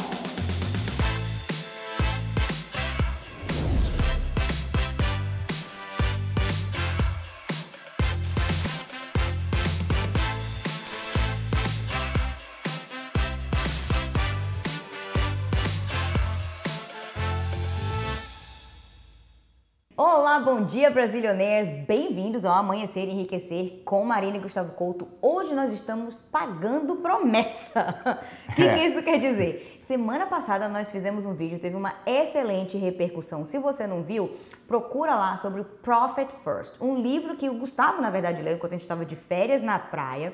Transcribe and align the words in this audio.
Oh. 0.00 0.27
Olá, 20.38 20.44
bom 20.44 20.62
dia, 20.64 20.88
brasilioneiros! 20.88 21.68
Bem-vindos 21.84 22.44
ao 22.44 22.54
Amanhecer 22.54 23.08
e 23.08 23.10
Enriquecer 23.10 23.82
com 23.84 24.04
Marina 24.04 24.36
e 24.36 24.40
Gustavo 24.40 24.72
Couto. 24.72 25.08
Hoje 25.20 25.52
nós 25.52 25.72
estamos 25.72 26.20
pagando 26.30 26.94
promessa. 26.94 28.20
O 28.48 28.54
que, 28.54 28.68
que 28.68 28.78
isso 28.86 29.02
quer 29.02 29.18
dizer? 29.18 29.80
Semana 29.82 30.28
passada 30.28 30.68
nós 30.68 30.92
fizemos 30.92 31.26
um 31.26 31.34
vídeo, 31.34 31.58
teve 31.58 31.74
uma 31.74 31.92
excelente 32.06 32.78
repercussão. 32.78 33.44
Se 33.44 33.58
você 33.58 33.84
não 33.84 34.04
viu, 34.04 34.30
procura 34.68 35.16
lá 35.16 35.36
sobre 35.38 35.60
o 35.60 35.64
Profit 35.64 36.32
First, 36.44 36.74
um 36.80 36.94
livro 36.94 37.34
que 37.34 37.48
o 37.48 37.54
Gustavo, 37.54 38.00
na 38.00 38.08
verdade, 38.08 38.40
leu 38.40 38.54
enquanto 38.54 38.74
a 38.74 38.76
gente 38.76 38.82
estava 38.82 39.04
de 39.04 39.16
férias 39.16 39.60
na 39.60 39.76
praia 39.76 40.32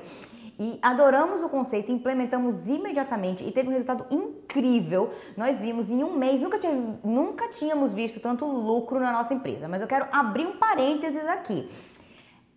e 0.59 0.79
adoramos 0.81 1.43
o 1.43 1.49
conceito, 1.49 1.91
implementamos 1.91 2.67
imediatamente 2.67 3.43
e 3.43 3.51
teve 3.51 3.69
um 3.69 3.71
resultado 3.71 4.05
incrível. 4.09 5.11
Nós 5.35 5.59
vimos 5.59 5.89
em 5.89 6.03
um 6.03 6.17
mês, 6.17 6.39
nunca, 6.39 6.57
tinha, 6.57 6.73
nunca 7.03 7.49
tínhamos 7.49 7.93
visto 7.93 8.19
tanto 8.19 8.45
lucro 8.45 8.99
na 8.99 9.11
nossa 9.11 9.33
empresa, 9.33 9.67
mas 9.67 9.81
eu 9.81 9.87
quero 9.87 10.07
abrir 10.11 10.45
um 10.45 10.57
parênteses 10.57 11.25
aqui. 11.27 11.69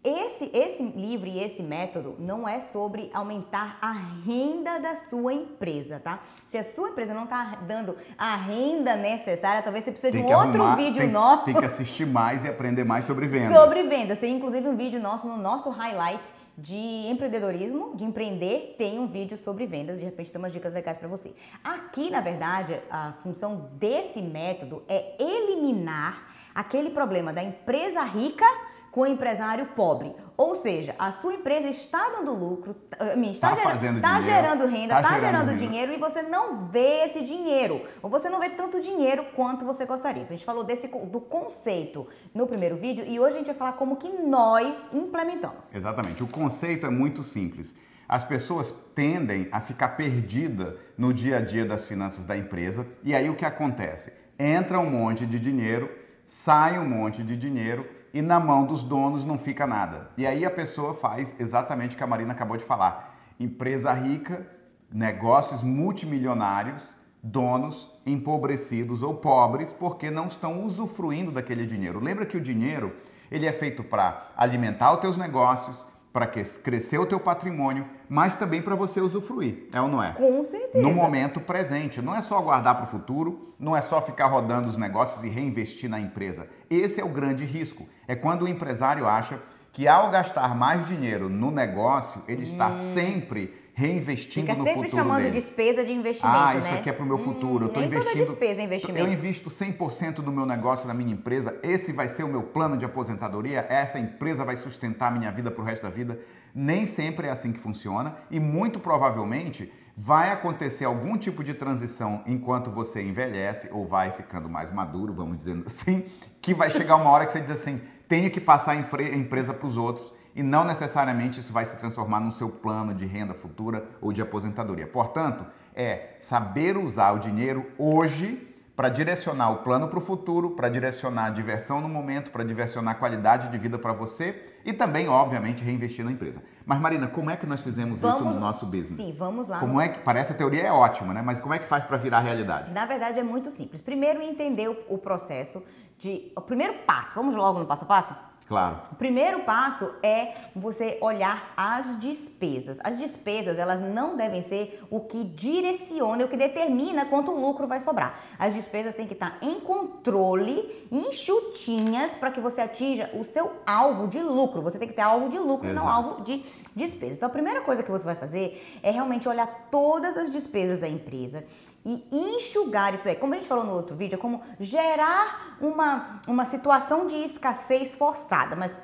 Esse, 0.05 0.49
esse 0.55 0.81
livro 0.83 1.29
e 1.29 1.41
esse 1.43 1.61
método 1.61 2.15
não 2.21 2.49
é 2.49 2.61
sobre 2.61 3.11
aumentar 3.13 3.79
a 3.83 3.93
renda 4.25 4.79
da 4.79 4.95
sua 4.95 5.33
empresa, 5.33 5.99
tá? 5.99 6.21
Se 6.47 6.57
a 6.57 6.63
sua 6.63 6.91
empresa 6.91 7.13
não 7.13 7.25
está 7.25 7.59
dando 7.67 7.97
a 8.17 8.37
renda 8.37 8.95
necessária, 8.95 9.61
talvez 9.61 9.85
você 9.85 9.91
precise 9.91 10.13
de 10.13 10.23
um 10.23 10.33
outro 10.33 10.63
arrumar, 10.63 10.77
vídeo 10.77 11.03
tem, 11.03 11.11
nosso. 11.11 11.47
Tem 11.47 11.55
que 11.55 11.65
assistir 11.65 12.07
mais 12.07 12.45
e 12.45 12.49
aprender 12.49 12.85
mais 12.85 13.07
sobre 13.07 13.27
vendas. 13.27 13.53
Sobre 13.53 13.83
vendas. 13.83 14.19
Tem 14.19 14.37
inclusive 14.37 14.69
um 14.69 14.77
vídeo 14.77 15.01
nosso 15.01 15.27
no 15.27 15.37
nosso 15.37 15.69
highlight 15.69 16.23
de 16.59 16.77
empreendedorismo, 17.09 17.95
de 17.95 18.05
empreender, 18.05 18.75
tem 18.77 18.99
um 18.99 19.07
vídeo 19.07 19.39
sobre 19.39 19.65
vendas, 19.65 19.99
de 19.99 20.05
repente 20.05 20.33
tem 20.33 20.41
umas 20.41 20.53
dicas 20.53 20.75
legais 20.75 20.99
para 20.99 21.07
você. 21.07 21.33
Aqui, 21.63 22.11
na 22.11 22.21
verdade, 22.21 22.81
a 22.91 23.13
função 23.23 23.71
desse 23.75 24.21
método 24.21 24.83
é 24.89 25.15
eliminar 25.23 26.35
aquele 26.53 26.91
problema 26.91 27.33
da 27.33 27.45
empresa 27.45 28.03
rica 28.03 28.45
com 28.91 29.03
o 29.03 29.07
empresário 29.07 29.67
pobre. 29.77 30.15
Ou 30.37 30.55
seja, 30.55 30.95
a 30.99 31.11
sua 31.11 31.35
empresa 31.35 31.69
está 31.69 32.11
dando 32.11 32.33
lucro, 32.33 32.77
está, 32.93 33.57
tá 33.57 33.57
fazendo 33.57 34.01
tá 34.01 34.21
dinheiro, 34.21 34.43
gerando 34.43 34.67
renda, 34.67 34.97
está 34.97 35.03
tá 35.03 35.21
gerando, 35.21 35.49
gerando 35.49 35.59
dinheiro 35.59 35.93
e 35.93 35.97
você 35.97 36.23
não 36.23 36.69
vê 36.69 37.05
esse 37.05 37.25
dinheiro. 37.25 37.85
Ou 38.01 38.09
você 38.09 38.31
não 38.31 38.39
vê 38.39 38.49
tanto 38.51 38.81
dinheiro 38.81 39.27
quanto 39.35 39.65
você 39.65 39.85
gostaria. 39.85 40.23
Então 40.23 40.35
a 40.35 40.39
gente 40.39 40.47
falou 40.47 40.63
desse, 40.63 40.87
do 40.87 41.21
conceito 41.21 42.07
no 42.33 42.47
primeiro 42.47 42.77
vídeo 42.77 43.05
e 43.05 43.19
hoje 43.19 43.35
a 43.35 43.39
gente 43.39 43.47
vai 43.49 43.57
falar 43.57 43.73
como 43.73 43.97
que 43.97 44.09
nós 44.09 44.77
implementamos. 44.93 45.75
Exatamente. 45.75 46.23
O 46.23 46.29
conceito 46.29 46.87
é 46.87 46.91
muito 46.91 47.25
simples. 47.25 47.75
As 48.09 48.25
pessoas 48.25 48.73
tendem 48.95 49.49
a 49.51 49.61
ficar 49.61 49.89
perdidas 49.89 50.75
no 50.97 51.13
dia 51.13 51.39
a 51.39 51.41
dia 51.41 51.65
das 51.65 51.85
finanças 51.85 52.25
da 52.25 52.37
empresa 52.37 52.87
e 53.03 53.13
aí 53.13 53.29
o 53.29 53.35
que 53.35 53.45
acontece? 53.45 54.13
Entra 54.39 54.79
um 54.79 54.89
monte 54.89 55.27
de 55.27 55.41
dinheiro, 55.41 55.91
sai 56.29 56.79
um 56.79 56.89
monte 56.89 57.25
de 57.25 57.37
dinheiro 57.37 57.98
e 58.13 58.23
na 58.23 58.41
mão 58.41 58.65
dos 58.65 58.83
donos 58.83 59.25
não 59.25 59.39
fica 59.39 59.67
nada. 59.67 60.11
E 60.17 60.27
aí 60.27 60.45
a 60.45 60.51
pessoa 60.51 60.95
faz 60.95 61.39
exatamente 61.39 61.95
o 61.95 61.99
que 61.99 62.05
a 62.05 62.07
Marina 62.07 62.33
acabou 62.33 62.57
de 62.57 62.65
falar. 62.65 63.17
Empresa 63.39 63.93
rica, 63.93 64.47
negócios 64.93 65.63
multimilionários, 65.63 66.95
donos 67.23 67.91
empobrecidos 68.07 69.03
ou 69.03 69.15
pobres 69.15 69.73
porque 69.73 70.11
não 70.11 70.27
estão 70.27 70.65
usufruindo 70.65 71.31
daquele 71.31 71.67
dinheiro. 71.67 72.01
Lembra 72.01 72.27
que 72.27 72.37
o 72.37 72.41
dinheiro 72.41 72.95
ele 73.31 73.47
é 73.47 73.53
feito 73.53 73.85
para 73.85 74.31
alimentar 74.37 74.93
os 74.95 75.01
teus 75.01 75.17
negócios, 75.17 75.87
para 76.19 76.27
crescer 76.27 76.99
o 76.99 77.07
teu 77.07 77.21
patrimônio, 77.21 77.87
mas 78.09 78.35
também 78.35 78.61
para 78.61 78.75
você 78.75 79.01
usufruir, 79.01 79.69
é 79.73 79.81
ou 79.81 79.87
não 79.87 80.03
é? 80.03 80.15
Com 80.15 80.43
certeza. 80.43 80.83
No 80.83 80.93
momento 80.93 81.41
presente. 81.41 82.03
Não 82.03 82.13
é 82.13 82.21
só 82.23 82.41
guardar 82.41 82.75
para 82.75 82.87
o 82.87 82.89
futuro, 82.89 83.55
não 83.57 83.77
é 83.77 83.81
só 83.81 84.03
ficar 84.03 84.27
rodando 84.27 84.69
os 84.69 84.77
negócios 84.77 85.23
e 85.23 85.29
reinvestir 85.29 85.89
na 85.89 86.01
empresa. 86.01 86.49
Esse 86.69 87.01
é 87.01 87.05
o 87.05 87.09
grande 87.09 87.45
risco. 87.45 87.87
É 88.09 88.17
quando 88.17 88.43
o 88.43 88.49
empresário 88.49 89.07
acha 89.07 89.41
que 89.73 89.87
ao 89.87 90.11
gastar 90.11 90.57
mais 90.57 90.85
dinheiro 90.87 91.29
no 91.29 91.53
negócio, 91.53 92.21
ele 92.27 92.43
está 92.43 92.71
hum. 92.71 92.73
sempre 92.73 93.55
reinvestindo 93.79 94.45
Fica 94.49 94.59
no 94.59 94.65
sempre 94.65 94.91
chamando 94.91 95.23
dele. 95.23 95.31
despesa 95.31 95.85
de 95.85 95.93
investimento, 95.93 96.37
Ah, 96.37 96.57
isso 96.57 96.69
né? 96.69 96.79
aqui 96.81 96.91
é 96.91 96.93
para 96.93 97.05
o 97.05 97.07
meu 97.07 97.17
futuro. 97.17 97.67
eu 97.67 97.69
tô 97.69 97.79
nem 97.79 97.89
investindo, 97.89 98.13
toda 98.13 98.25
despesa 98.33 98.61
é 98.61 98.65
investimento. 98.65 98.99
Eu 99.07 99.13
invisto 99.13 99.51
100% 99.51 100.15
do 100.15 100.33
meu 100.33 100.45
negócio 100.45 100.89
na 100.89 100.93
minha 100.93 101.13
empresa. 101.13 101.57
Esse 101.63 101.93
vai 101.93 102.09
ser 102.09 102.25
o 102.25 102.29
meu 102.29 102.43
plano 102.43 102.77
de 102.77 102.85
aposentadoria. 102.85 103.65
Essa 103.69 104.01
empresa 104.01 104.45
vai 104.45 104.57
sustentar 104.57 105.13
a 105.13 105.17
minha 105.17 105.31
vida 105.31 105.49
para 105.49 105.63
o 105.63 105.65
resto 105.65 105.85
da 105.85 105.91
vida. 105.91 106.19
Nem 106.53 106.87
sempre 106.87 107.29
é 107.29 107.31
assim 107.31 107.53
que 107.53 107.61
funciona 107.61 108.17
e 108.33 108.41
muito 108.41 108.81
provavelmente 108.81 109.73
vai 109.97 110.33
acontecer 110.33 110.85
algum 110.85 111.17
tipo 111.17 111.45
de 111.45 111.55
transição 111.55 112.23
enquanto 112.27 112.73
você 112.73 113.01
envelhece 113.01 113.69
ou 113.71 113.87
vai 113.87 114.11
ficando 114.11 114.49
mais 114.49 114.73
maduro, 114.73 115.15
vamos 115.15 115.39
dizendo 115.39 115.65
assim, 115.67 116.05
que 116.43 116.53
vai 116.53 116.69
chegar 116.71 116.97
uma 116.97 117.11
hora 117.11 117.27
que 117.27 117.33
você 117.33 117.41
diz 117.41 117.51
assim, 117.51 117.81
tenho 118.09 118.29
que 118.29 118.41
passar 118.41 118.73
a 118.73 118.77
empresa 119.15 119.55
para 119.55 119.69
os 119.69 119.77
outros 119.77 120.18
e 120.35 120.43
não 120.43 120.65
necessariamente 120.65 121.41
isso 121.41 121.53
vai 121.53 121.65
se 121.65 121.77
transformar 121.77 122.21
no 122.21 122.33
seu 122.33 122.49
plano 122.49 122.95
de 122.95 123.07
renda 123.07 123.35
futura 123.35 123.85
ou 124.01 124.13
de 124.13 124.23
aposentadoria. 124.23 124.87
Portanto, 124.87 125.45
é 125.75 126.17
saber 126.21 126.77
usar 126.77 127.13
o 127.13 127.19
dinheiro 127.19 127.67
hoje 127.79 128.49
para 128.79 128.89
direcionar 128.89 129.51
o 129.51 129.57
plano 129.57 129.89
para 129.89 129.99
o 129.99 130.01
futuro, 130.01 130.51
para 130.51 130.69
direcionar 130.69 131.27
a 131.27 131.31
diversão 131.31 131.81
no 131.81 131.89
momento, 131.89 132.31
para 132.31 132.45
direcionar 132.45 132.93
a 132.93 132.95
qualidade 132.95 133.49
de 133.49 133.59
vida 133.59 133.77
para 133.77 133.93
você 133.93 134.47
e 134.65 134.73
também, 134.73 135.09
obviamente, 135.09 135.65
reinvestir 135.65 136.05
na 136.05 136.13
empresa. 136.13 136.41
Mas 136.65 136.79
Marina, 136.79 137.09
como 137.09 137.29
é 137.29 137.37
que 137.37 137.45
nós 137.45 137.61
fizemos 137.61 137.99
vamos, 137.99 138.21
isso 138.21 138.29
no 138.29 138.39
nosso 138.39 138.65
business? 138.67 139.05
Sim, 139.05 139.17
vamos 139.19 139.49
lá. 139.49 139.59
Como 139.59 139.81
é 139.81 139.89
que 139.89 139.99
parece 139.99 140.33
a 140.33 140.37
teoria 140.37 140.63
é 140.63 140.71
ótima, 140.71 141.13
né? 141.13 141.21
Mas 141.21 141.41
como 141.41 141.55
é 141.55 141.59
que 141.59 141.67
faz 141.67 141.83
para 141.83 141.97
virar 141.97 142.21
realidade? 142.21 142.71
Na 142.71 142.87
verdade 142.87 143.19
é 143.19 143.23
muito 143.25 143.51
simples. 143.51 143.81
Primeiro 143.81 144.23
entender 144.23 144.69
o, 144.69 144.77
o 144.89 144.97
processo 144.97 145.61
de 145.99 146.31
o 146.37 146.41
primeiro 146.41 146.75
passo. 146.87 147.17
Vamos 147.17 147.35
logo 147.35 147.59
no 147.59 147.67
passo 147.67 147.83
a 147.83 147.89
passo? 147.89 148.15
Claro. 148.49 148.81
O 148.91 148.95
primeiro 148.95 149.41
passo 149.41 149.93
é 150.03 150.33
você 150.57 150.97
olhar 151.03 151.53
as 151.55 152.01
despesas. 152.01 152.79
As 152.83 152.97
despesas, 152.97 153.59
elas 153.59 153.79
não 153.79 154.17
devem 154.17 154.41
ser 154.41 154.83
o 154.91 155.01
que 155.01 155.23
direciona, 155.23 156.25
o 156.25 156.29
que 156.29 156.37
determina 156.37 157.05
quanto 157.05 157.31
lucro 157.31 157.67
vai 157.67 157.79
sobrar. 157.79 158.19
As 158.39 158.55
despesas 158.55 158.95
têm 158.95 159.07
que 159.07 159.13
estar 159.13 159.37
em 159.43 159.61
controle, 159.61 160.89
enxutinhas, 160.91 162.15
para 162.15 162.31
que 162.31 162.41
você 162.41 162.63
atinja 162.63 163.11
o 163.13 163.23
seu 163.23 163.53
alvo 163.67 164.09
de 164.09 164.23
lucro. 164.23 164.63
Você 164.63 164.79
tem 164.79 164.89
que 164.89 164.95
ter 164.95 165.03
alvo 165.03 165.29
de 165.29 165.39
lucro, 165.39 165.69
Exato. 165.69 165.85
não 165.85 165.93
alvo 165.93 166.23
de 166.23 166.43
despesas. 166.75 167.19
Então, 167.19 167.29
a 167.29 167.33
primeira 167.33 167.61
coisa 167.61 167.83
que 167.83 167.91
você 167.91 168.07
vai 168.07 168.15
fazer 168.15 168.79
é 168.83 168.91
realmente 168.91 169.29
olhar 169.29 169.69
todas 169.71 170.17
as 170.17 170.31
despesas 170.31 170.79
da 170.79 170.89
empresa 170.89 171.45
e 171.89 172.05
enxugar 172.13 172.93
isso 172.93 173.05
daí. 173.05 173.17
Como 173.17 173.33
a 173.33 173.37
gente 173.39 173.49
falou 173.49 173.65
no 173.65 173.73
outro 173.73 173.97
vídeo, 173.97 174.17
é 174.17 174.19
como 174.19 174.43
gerar 174.61 175.57
uma, 175.59 176.21
uma 176.27 176.45
situação 176.45 177.07
de 177.07 177.15
escassez 177.17 177.95
forçada. 177.95 178.55
Mas, 178.55 178.77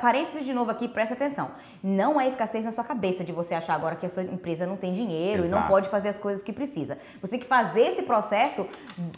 parênteses 0.00 0.46
de 0.46 0.54
novo 0.54 0.70
aqui, 0.70 0.86
presta 0.86 1.14
atenção. 1.14 1.50
Não 1.82 2.20
é 2.20 2.28
escassez 2.28 2.64
na 2.64 2.70
sua 2.70 2.84
cabeça 2.84 3.24
de 3.24 3.32
você 3.32 3.52
achar 3.52 3.74
agora 3.74 3.96
que 3.96 4.06
a 4.06 4.08
sua 4.08 4.22
empresa 4.22 4.64
não 4.64 4.76
tem 4.76 4.92
dinheiro 4.92 5.42
Exato. 5.42 5.58
e 5.58 5.60
não 5.60 5.68
pode 5.68 5.88
fazer 5.88 6.08
as 6.08 6.16
coisas 6.16 6.40
que 6.40 6.52
precisa. 6.52 6.96
Você 7.20 7.32
tem 7.32 7.40
que 7.40 7.48
fazer 7.48 7.80
esse 7.80 8.02
processo 8.04 8.64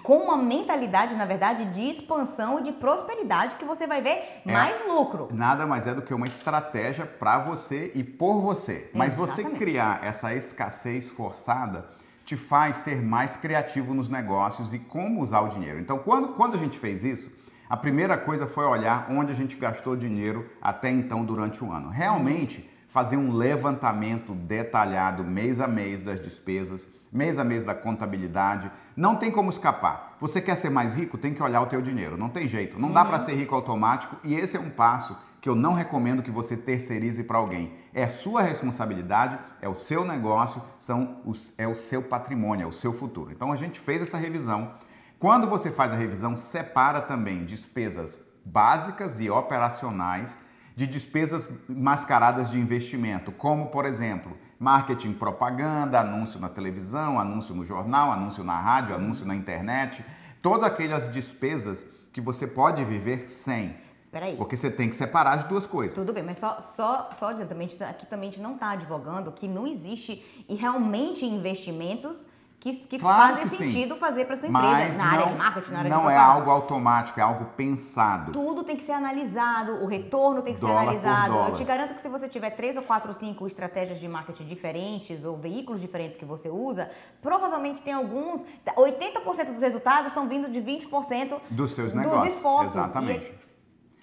com 0.02 0.16
uma 0.16 0.38
mentalidade, 0.38 1.14
na 1.14 1.26
verdade, 1.26 1.66
de 1.66 1.90
expansão 1.90 2.60
e 2.60 2.62
de 2.62 2.72
prosperidade 2.72 3.56
que 3.56 3.66
você 3.66 3.86
vai 3.86 4.00
ver 4.00 4.40
é, 4.46 4.50
mais 4.50 4.74
lucro. 4.88 5.28
Nada 5.32 5.66
mais 5.66 5.86
é 5.86 5.92
do 5.92 6.00
que 6.00 6.14
uma 6.14 6.26
estratégia 6.26 7.04
para 7.04 7.40
você 7.40 7.92
e 7.94 8.02
por 8.02 8.40
você. 8.40 8.90
Mas 8.94 9.12
Exatamente. 9.12 9.50
você 9.50 9.58
criar 9.58 10.02
essa 10.02 10.34
escassez 10.34 11.10
forçada 11.10 11.84
te 12.26 12.36
faz 12.36 12.78
ser 12.78 13.00
mais 13.00 13.36
criativo 13.36 13.94
nos 13.94 14.08
negócios 14.08 14.74
e 14.74 14.80
como 14.80 15.22
usar 15.22 15.42
o 15.42 15.48
dinheiro. 15.48 15.78
Então, 15.78 15.96
quando, 15.96 16.34
quando 16.34 16.54
a 16.54 16.58
gente 16.58 16.76
fez 16.76 17.04
isso, 17.04 17.30
a 17.70 17.76
primeira 17.76 18.18
coisa 18.18 18.48
foi 18.48 18.64
olhar 18.64 19.06
onde 19.08 19.30
a 19.30 19.34
gente 19.34 19.54
gastou 19.56 19.94
dinheiro 19.94 20.50
até 20.60 20.90
então 20.90 21.24
durante 21.24 21.62
o 21.62 21.70
ano. 21.70 21.88
Realmente 21.88 22.68
fazer 22.88 23.16
um 23.16 23.32
levantamento 23.32 24.34
detalhado 24.34 25.22
mês 25.22 25.60
a 25.60 25.68
mês 25.68 26.02
das 26.02 26.18
despesas, 26.18 26.88
mês 27.12 27.38
a 27.38 27.44
mês 27.44 27.62
da 27.62 27.74
contabilidade. 27.74 28.72
Não 28.96 29.14
tem 29.14 29.30
como 29.30 29.50
escapar. 29.50 30.16
Você 30.18 30.40
quer 30.40 30.56
ser 30.56 30.70
mais 30.70 30.94
rico, 30.94 31.16
tem 31.16 31.32
que 31.32 31.42
olhar 31.42 31.60
o 31.60 31.66
teu 31.66 31.80
dinheiro. 31.80 32.16
Não 32.16 32.28
tem 32.28 32.48
jeito. 32.48 32.76
Não 32.76 32.90
dá 32.90 33.04
para 33.04 33.18
uhum. 33.18 33.24
ser 33.24 33.34
rico 33.36 33.54
automático 33.54 34.16
e 34.24 34.34
esse 34.34 34.56
é 34.56 34.60
um 34.60 34.70
passo 34.70 35.16
que 35.40 35.48
eu 35.48 35.54
não 35.54 35.74
recomendo 35.74 36.22
que 36.22 36.30
você 36.30 36.56
terceirize 36.56 37.22
para 37.22 37.38
alguém. 37.38 37.72
É 37.94 38.08
sua 38.08 38.42
responsabilidade, 38.42 39.38
é 39.60 39.68
o 39.68 39.74
seu 39.74 40.04
negócio, 40.04 40.62
são 40.78 41.20
os, 41.24 41.52
é 41.56 41.66
o 41.66 41.74
seu 41.74 42.02
patrimônio, 42.02 42.64
é 42.64 42.66
o 42.66 42.72
seu 42.72 42.92
futuro. 42.92 43.30
Então 43.32 43.52
a 43.52 43.56
gente 43.56 43.78
fez 43.78 44.02
essa 44.02 44.16
revisão. 44.16 44.74
Quando 45.18 45.48
você 45.48 45.70
faz 45.70 45.92
a 45.92 45.96
revisão, 45.96 46.36
separa 46.36 47.00
também 47.00 47.44
despesas 47.44 48.20
básicas 48.44 49.18
e 49.18 49.28
operacionais 49.28 50.38
de 50.76 50.86
despesas 50.86 51.48
mascaradas 51.68 52.50
de 52.50 52.60
investimento, 52.60 53.32
como 53.32 53.68
por 53.68 53.86
exemplo, 53.86 54.36
marketing, 54.58 55.14
propaganda, 55.14 56.00
anúncio 56.00 56.38
na 56.38 56.48
televisão, 56.48 57.18
anúncio 57.18 57.54
no 57.54 57.64
jornal, 57.64 58.12
anúncio 58.12 58.44
na 58.44 58.60
rádio, 58.60 58.94
anúncio 58.94 59.26
na 59.26 59.34
internet, 59.34 60.04
todas 60.42 60.66
aquelas 60.66 61.10
despesas 61.10 61.84
que 62.12 62.20
você 62.20 62.46
pode 62.46 62.84
viver 62.84 63.30
sem. 63.30 63.76
Peraí. 64.10 64.36
Porque 64.36 64.56
você 64.56 64.70
tem 64.70 64.88
que 64.88 64.96
separar 64.96 65.32
as 65.38 65.44
duas 65.44 65.66
coisas. 65.66 65.94
Tudo 65.94 66.12
bem, 66.12 66.22
mas 66.22 66.38
só, 66.38 66.60
só, 66.76 67.10
só 67.18 67.28
adiantamente, 67.28 67.82
aqui 67.82 68.06
também 68.06 68.28
a 68.28 68.32
gente 68.32 68.42
não 68.42 68.54
está 68.54 68.70
advogando 68.70 69.32
que 69.32 69.46
não 69.48 69.66
existe 69.66 70.24
e 70.48 70.54
realmente 70.54 71.24
investimentos 71.26 72.26
que, 72.58 72.72
que 72.74 72.98
Claro 72.98 73.34
fazem 73.36 73.48
que 73.50 73.56
sentido 73.56 73.94
sim. 73.94 74.00
fazer 74.00 74.24
para 74.24 74.36
sua 74.36 74.48
empresa, 74.48 74.66
Mas 74.72 74.96
na 74.96 75.04
área 75.04 75.26
não, 75.26 75.32
de 75.32 75.38
marketing, 75.38 75.70
na 75.72 75.78
área 75.78 75.90
não 75.90 75.98
de 75.98 76.02
é 76.04 76.06
propaganda. 76.08 76.32
algo 76.34 76.50
automático, 76.50 77.20
é 77.20 77.22
algo 77.22 77.44
pensado. 77.56 78.32
Tudo 78.32 78.64
tem 78.64 78.76
que 78.76 78.82
ser 78.82 78.92
analisado, 78.92 79.72
o 79.84 79.86
retorno 79.86 80.40
tem 80.42 80.54
que 80.54 80.60
Dólar 80.60 80.78
ser 80.78 80.82
analisado. 81.06 81.34
Eu 81.50 81.54
te 81.54 81.62
garanto 81.64 81.94
que 81.94 82.00
se 82.00 82.08
você 82.08 82.28
tiver 82.28 82.50
três 82.50 82.76
ou 82.76 82.82
quatro 82.82 83.08
ou 83.10 83.14
cinco 83.14 83.46
estratégias 83.46 84.00
de 84.00 84.08
marketing 84.08 84.46
diferentes 84.46 85.24
ou 85.24 85.36
veículos 85.36 85.80
diferentes 85.80 86.16
que 86.16 86.24
você 86.24 86.48
usa, 86.48 86.90
provavelmente 87.20 87.82
tem 87.82 87.92
alguns, 87.92 88.42
80% 88.66 89.52
dos 89.52 89.62
resultados 89.62 90.08
estão 90.08 90.26
vindo 90.26 90.50
de 90.50 90.60
20% 90.60 91.38
Dos 91.50 91.72
seus 91.72 91.92
dos 91.92 92.02
negócios. 92.02 92.34
esforços. 92.34 92.74
Exatamente. 92.74 93.26
E 93.26 93.45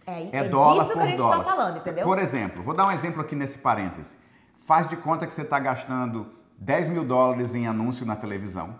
é, 0.06 0.24
É, 0.24 0.30
é 0.32 0.50
dólar 0.50 0.86
por 0.86 0.94
que 0.94 1.00
a 1.00 1.06
gente 1.06 1.18
dólar. 1.18 1.40
está 1.40 1.52
falando, 1.52 1.78
entendeu? 1.78 2.06
Por 2.06 2.20
exemplo, 2.20 2.64
vou 2.64 2.74
dar 2.74 2.88
um 2.88 2.92
exemplo 2.92 3.22
aqui 3.22 3.36
nesse 3.36 3.58
parêntese. 3.58 4.18
Faz 4.60 4.88
de 4.88 4.96
conta 4.96 5.28
que 5.28 5.34
você 5.34 5.42
está 5.42 5.60
gastando 5.60 6.28
10 6.58 6.88
mil 6.88 7.04
dólares 7.04 7.54
em 7.54 7.68
anúncio 7.68 8.06
na 8.06 8.16
televisão 8.16 8.76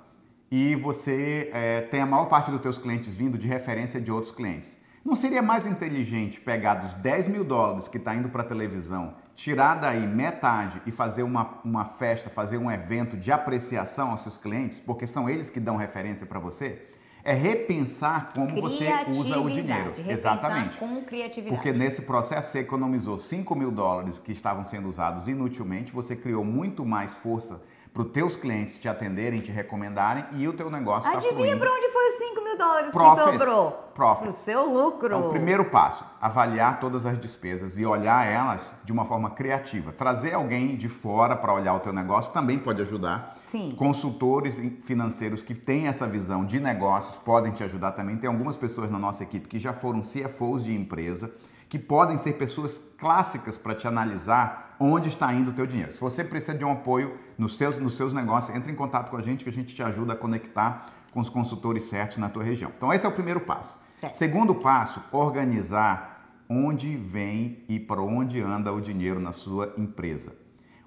e 0.50 0.76
você 0.76 1.50
eh, 1.54 1.82
tem 1.90 2.00
a 2.02 2.06
maior 2.06 2.26
parte 2.26 2.52
dos 2.52 2.62
teus 2.62 2.78
clientes 2.78 3.14
vindo 3.16 3.38
de 3.38 3.48
referência 3.48 4.00
de 4.00 4.12
outros 4.12 4.32
clientes. 4.32 4.78
Não 5.04 5.16
seria 5.18 5.42
mais 5.42 5.66
inteligente 5.66 6.40
pegar 6.40 6.76
dos 6.76 6.94
10 6.94 7.28
mil 7.28 7.44
dólares 7.44 7.90
que 7.90 7.98
está 7.98 8.16
indo 8.16 8.30
para 8.30 8.42
a 8.42 8.46
televisão, 8.46 9.16
tirar 9.36 9.76
daí 9.76 10.08
metade 10.08 10.82
e 10.86 10.92
fazer 10.92 11.24
uma, 11.24 11.60
uma 11.66 11.84
festa, 11.84 12.30
fazer 12.30 12.58
um 12.58 12.72
evento 12.72 13.18
de 13.18 13.30
apreciação 13.32 14.12
aos 14.12 14.22
seus 14.22 14.38
clientes, 14.38 14.80
porque 14.80 15.06
são 15.06 15.30
eles 15.30 15.50
que 15.50 15.60
dão 15.60 15.76
referência 15.76 16.26
para 16.26 16.40
você? 16.40 16.88
É 17.26 17.34
repensar 17.34 18.34
como 18.34 18.60
você 18.60 18.90
usa 19.08 19.40
o 19.40 19.50
dinheiro. 19.50 19.94
Exatamente. 20.08 20.78
com 20.78 21.02
criatividade. 21.04 21.56
Porque 21.56 21.72
nesse 21.72 22.02
processo 22.02 22.52
você 22.52 22.60
economizou 22.60 23.18
5 23.18 23.56
mil 23.56 23.72
dólares 23.72 24.20
que 24.20 24.34
estavam 24.34 24.66
sendo 24.66 24.90
usados 24.90 25.28
inutilmente, 25.28 25.94
você 25.94 26.16
criou 26.16 26.44
muito 26.44 26.86
mais 26.86 27.14
força 27.14 27.62
para 27.94 28.02
os 28.02 28.12
teus 28.12 28.36
clientes 28.36 28.80
te 28.80 28.90
atenderem, 28.90 29.40
te 29.40 29.52
recomendarem 29.52 30.26
e 30.32 30.48
o 30.48 30.54
teu 30.54 30.70
negócio 30.72 31.08
está 31.08 31.20
Adivinha 31.20 31.36
fluindo. 31.36 31.60
para 31.60 31.72
onde 31.72 31.90
foi 31.90 32.08
os 32.08 32.14
5 32.16 32.44
mil 32.44 32.58
dólares 32.58 32.90
Profit. 32.90 33.24
que 33.24 33.32
sobrou? 33.32 33.72
Profit. 33.94 34.24
Pro 34.24 34.32
seu 34.32 34.66
lucro. 34.68 35.16
Então, 35.16 35.30
primeiro 35.30 35.66
passo, 35.66 36.04
avaliar 36.20 36.80
todas 36.80 37.06
as 37.06 37.20
despesas 37.20 37.78
e 37.78 37.86
olhar 37.86 38.26
elas 38.26 38.74
de 38.84 38.92
uma 38.92 39.06
forma 39.06 39.30
criativa. 39.30 39.92
Trazer 39.92 40.34
alguém 40.34 40.76
de 40.76 40.90
fora 40.90 41.36
para 41.36 41.54
olhar 41.54 41.76
o 41.76 41.80
teu 41.80 41.94
negócio 41.94 42.34
também 42.34 42.58
pode 42.58 42.82
ajudar. 42.82 43.36
Sim. 43.46 43.76
Consultores 43.78 44.60
financeiros 44.82 45.44
que 45.44 45.54
têm 45.54 45.86
essa 45.86 46.08
visão 46.08 46.44
de 46.44 46.60
negócios 46.60 47.16
podem 47.18 47.52
te 47.52 47.64
ajudar 47.64 47.92
também. 47.92 48.18
Tem 48.18 48.28
algumas 48.28 48.58
pessoas 48.58 48.90
na 48.90 48.98
nossa 48.98 49.22
equipe 49.22 49.48
que 49.48 49.60
já 49.60 49.72
foram 49.72 50.02
CFOs 50.02 50.64
de 50.64 50.74
empresa, 50.74 51.32
que 51.74 51.80
podem 51.80 52.20
ser 52.20 52.34
pessoas 52.34 52.80
clássicas 53.00 53.58
para 53.58 53.74
te 53.74 53.88
analisar 53.88 54.76
onde 54.80 55.10
está 55.10 55.34
indo 55.34 55.50
o 55.50 55.54
teu 55.56 55.66
dinheiro. 55.66 55.92
Se 55.92 56.00
você 56.00 56.24
precisa 56.24 56.56
de 56.56 56.64
um 56.64 56.72
apoio 56.72 57.18
nos 57.36 57.58
seus, 57.58 57.80
nos 57.80 57.98
seus 57.98 58.14
negócios, 58.14 58.56
entre 58.56 58.72
em 58.72 58.76
contato 58.76 59.10
com 59.10 59.18
a 59.18 59.22
gente 59.24 59.44
que 59.44 59.50
a 59.50 59.54
gente 59.54 59.74
te 59.74 59.82
ajuda 59.82 60.14
a 60.14 60.16
conectar 60.16 60.86
com 61.12 61.20
os 61.20 61.30
consultores 61.30 61.86
certos 61.86 62.18
na 62.18 62.30
tua 62.30 62.44
região. 62.44 62.72
Então 62.78 62.94
esse 62.94 63.08
é 63.08 63.10
o 63.10 63.12
primeiro 63.12 63.40
passo. 63.40 63.76
Certo. 64.00 64.14
Segundo 64.14 64.54
passo, 64.54 65.02
organizar 65.12 66.30
onde 66.48 66.96
vem 66.96 67.66
e 67.68 67.80
para 67.80 68.04
onde 68.04 68.40
anda 68.40 68.72
o 68.72 68.80
dinheiro 68.80 69.20
na 69.20 69.34
sua 69.34 69.74
empresa. 69.76 70.32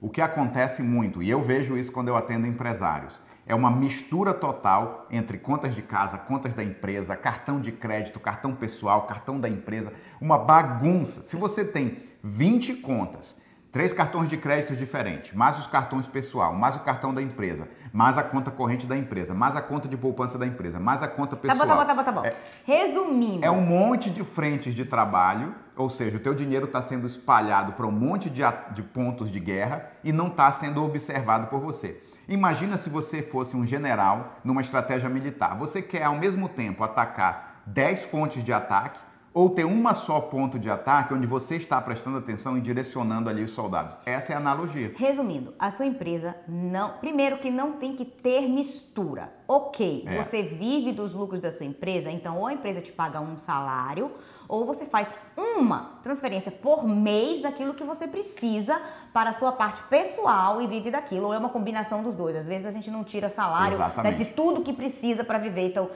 O 0.00 0.08
que 0.08 0.20
acontece 0.20 0.84
muito, 0.84 1.20
e 1.20 1.28
eu 1.28 1.42
vejo 1.42 1.76
isso 1.76 1.90
quando 1.90 2.06
eu 2.06 2.16
atendo 2.16 2.46
empresários, 2.46 3.20
é 3.46 3.54
uma 3.54 3.70
mistura 3.70 4.34
total 4.34 5.06
entre 5.10 5.38
contas 5.38 5.74
de 5.74 5.80
casa, 5.82 6.18
contas 6.18 6.52
da 6.52 6.64
empresa, 6.64 7.14
cartão 7.16 7.60
de 7.60 7.70
crédito, 7.70 8.18
cartão 8.18 8.54
pessoal, 8.54 9.02
cartão 9.06 9.38
da 9.38 9.48
empresa, 9.48 9.92
uma 10.20 10.36
bagunça. 10.36 11.22
Se 11.22 11.36
você 11.36 11.64
tem 11.64 11.98
20 12.24 12.74
contas, 12.74 13.36
três 13.70 13.92
cartões 13.92 14.28
de 14.28 14.36
crédito 14.36 14.74
diferentes, 14.74 15.32
mais 15.32 15.58
os 15.58 15.66
cartões 15.68 16.08
pessoal, 16.08 16.52
mais 16.54 16.74
o 16.74 16.80
cartão 16.80 17.14
da 17.14 17.22
empresa, 17.22 17.68
mais 17.92 18.18
a 18.18 18.22
conta 18.24 18.50
corrente 18.50 18.84
da 18.86 18.96
empresa, 18.96 19.32
mais 19.32 19.54
a 19.54 19.60
conta 19.60 19.86
de 19.86 19.96
poupança 19.96 20.36
da 20.36 20.46
empresa, 20.46 20.80
mais 20.80 21.00
a 21.02 21.08
conta 21.08 21.36
Tá 21.36 21.42
pessoal. 21.42 21.68
bom, 21.68 21.74
tá 21.84 21.94
bom, 21.94 22.02
tá 22.02 22.12
bom, 22.12 22.22
tá 22.22 22.30
bom. 22.30 22.36
Resumindo. 22.64 23.44
É 23.44 23.50
um 23.50 23.60
monte 23.60 24.10
de 24.10 24.24
frentes 24.24 24.74
de 24.74 24.84
trabalho, 24.84 25.54
ou 25.76 25.88
seja, 25.88 26.16
o 26.16 26.20
teu 26.20 26.34
dinheiro 26.34 26.66
está 26.66 26.82
sendo 26.82 27.06
espalhado 27.06 27.74
para 27.74 27.86
um 27.86 27.92
monte 27.92 28.28
de, 28.28 28.42
de 28.72 28.82
pontos 28.82 29.30
de 29.30 29.38
guerra 29.38 29.88
e 30.02 30.10
não 30.10 30.26
está 30.26 30.50
sendo 30.50 30.82
observado 30.84 31.46
por 31.46 31.60
você. 31.60 32.02
Imagina 32.28 32.76
se 32.76 32.90
você 32.90 33.22
fosse 33.22 33.56
um 33.56 33.64
general 33.64 34.38
numa 34.42 34.60
estratégia 34.60 35.08
militar. 35.08 35.56
Você 35.58 35.80
quer 35.80 36.02
ao 36.04 36.16
mesmo 36.16 36.48
tempo 36.48 36.82
atacar 36.82 37.62
10 37.66 38.04
fontes 38.06 38.42
de 38.42 38.52
ataque 38.52 38.98
ou 39.32 39.50
ter 39.50 39.64
uma 39.64 39.92
só 39.92 40.18
ponto 40.18 40.58
de 40.58 40.68
ataque 40.70 41.12
onde 41.12 41.26
você 41.26 41.56
está 41.56 41.80
prestando 41.80 42.16
atenção 42.16 42.56
e 42.56 42.60
direcionando 42.60 43.28
ali 43.28 43.44
os 43.44 43.50
soldados. 43.50 43.96
Essa 44.06 44.32
é 44.32 44.34
a 44.34 44.38
analogia. 44.38 44.92
Resumindo, 44.96 45.52
a 45.58 45.70
sua 45.70 45.84
empresa 45.86 46.34
não. 46.48 46.94
Primeiro 46.98 47.36
que 47.38 47.50
não 47.50 47.72
tem 47.72 47.94
que 47.94 48.04
ter 48.04 48.48
mistura. 48.48 49.32
Ok, 49.46 50.04
É. 50.06 50.16
você 50.22 50.42
vive 50.42 50.90
dos 50.90 51.12
lucros 51.12 51.40
da 51.40 51.52
sua 51.52 51.66
empresa, 51.66 52.10
então 52.10 52.38
ou 52.38 52.46
a 52.46 52.52
empresa 52.54 52.80
te 52.80 52.90
paga 52.90 53.20
um 53.20 53.38
salário, 53.38 54.10
ou 54.48 54.64
você 54.64 54.84
faz 54.84 55.08
uma 55.36 55.98
transferência 56.02 56.50
por 56.50 56.86
mês 56.86 57.42
daquilo 57.42 57.74
que 57.74 57.84
você 57.84 58.06
precisa 58.06 58.80
para 59.12 59.30
a 59.30 59.32
sua 59.32 59.50
parte 59.50 59.82
pessoal 59.84 60.60
e 60.60 60.66
vive 60.66 60.90
daquilo. 60.90 61.28
Ou 61.28 61.34
é 61.34 61.38
uma 61.38 61.48
combinação 61.48 62.02
dos 62.02 62.14
dois. 62.14 62.36
Às 62.36 62.46
vezes 62.46 62.66
a 62.66 62.70
gente 62.70 62.90
não 62.90 63.02
tira 63.02 63.30
salário 63.30 63.78
né, 64.02 64.12
de 64.12 64.26
tudo 64.26 64.62
que 64.62 64.72
precisa 64.72 65.24
para 65.24 65.38
viver. 65.38 65.68
Então, 65.68 65.90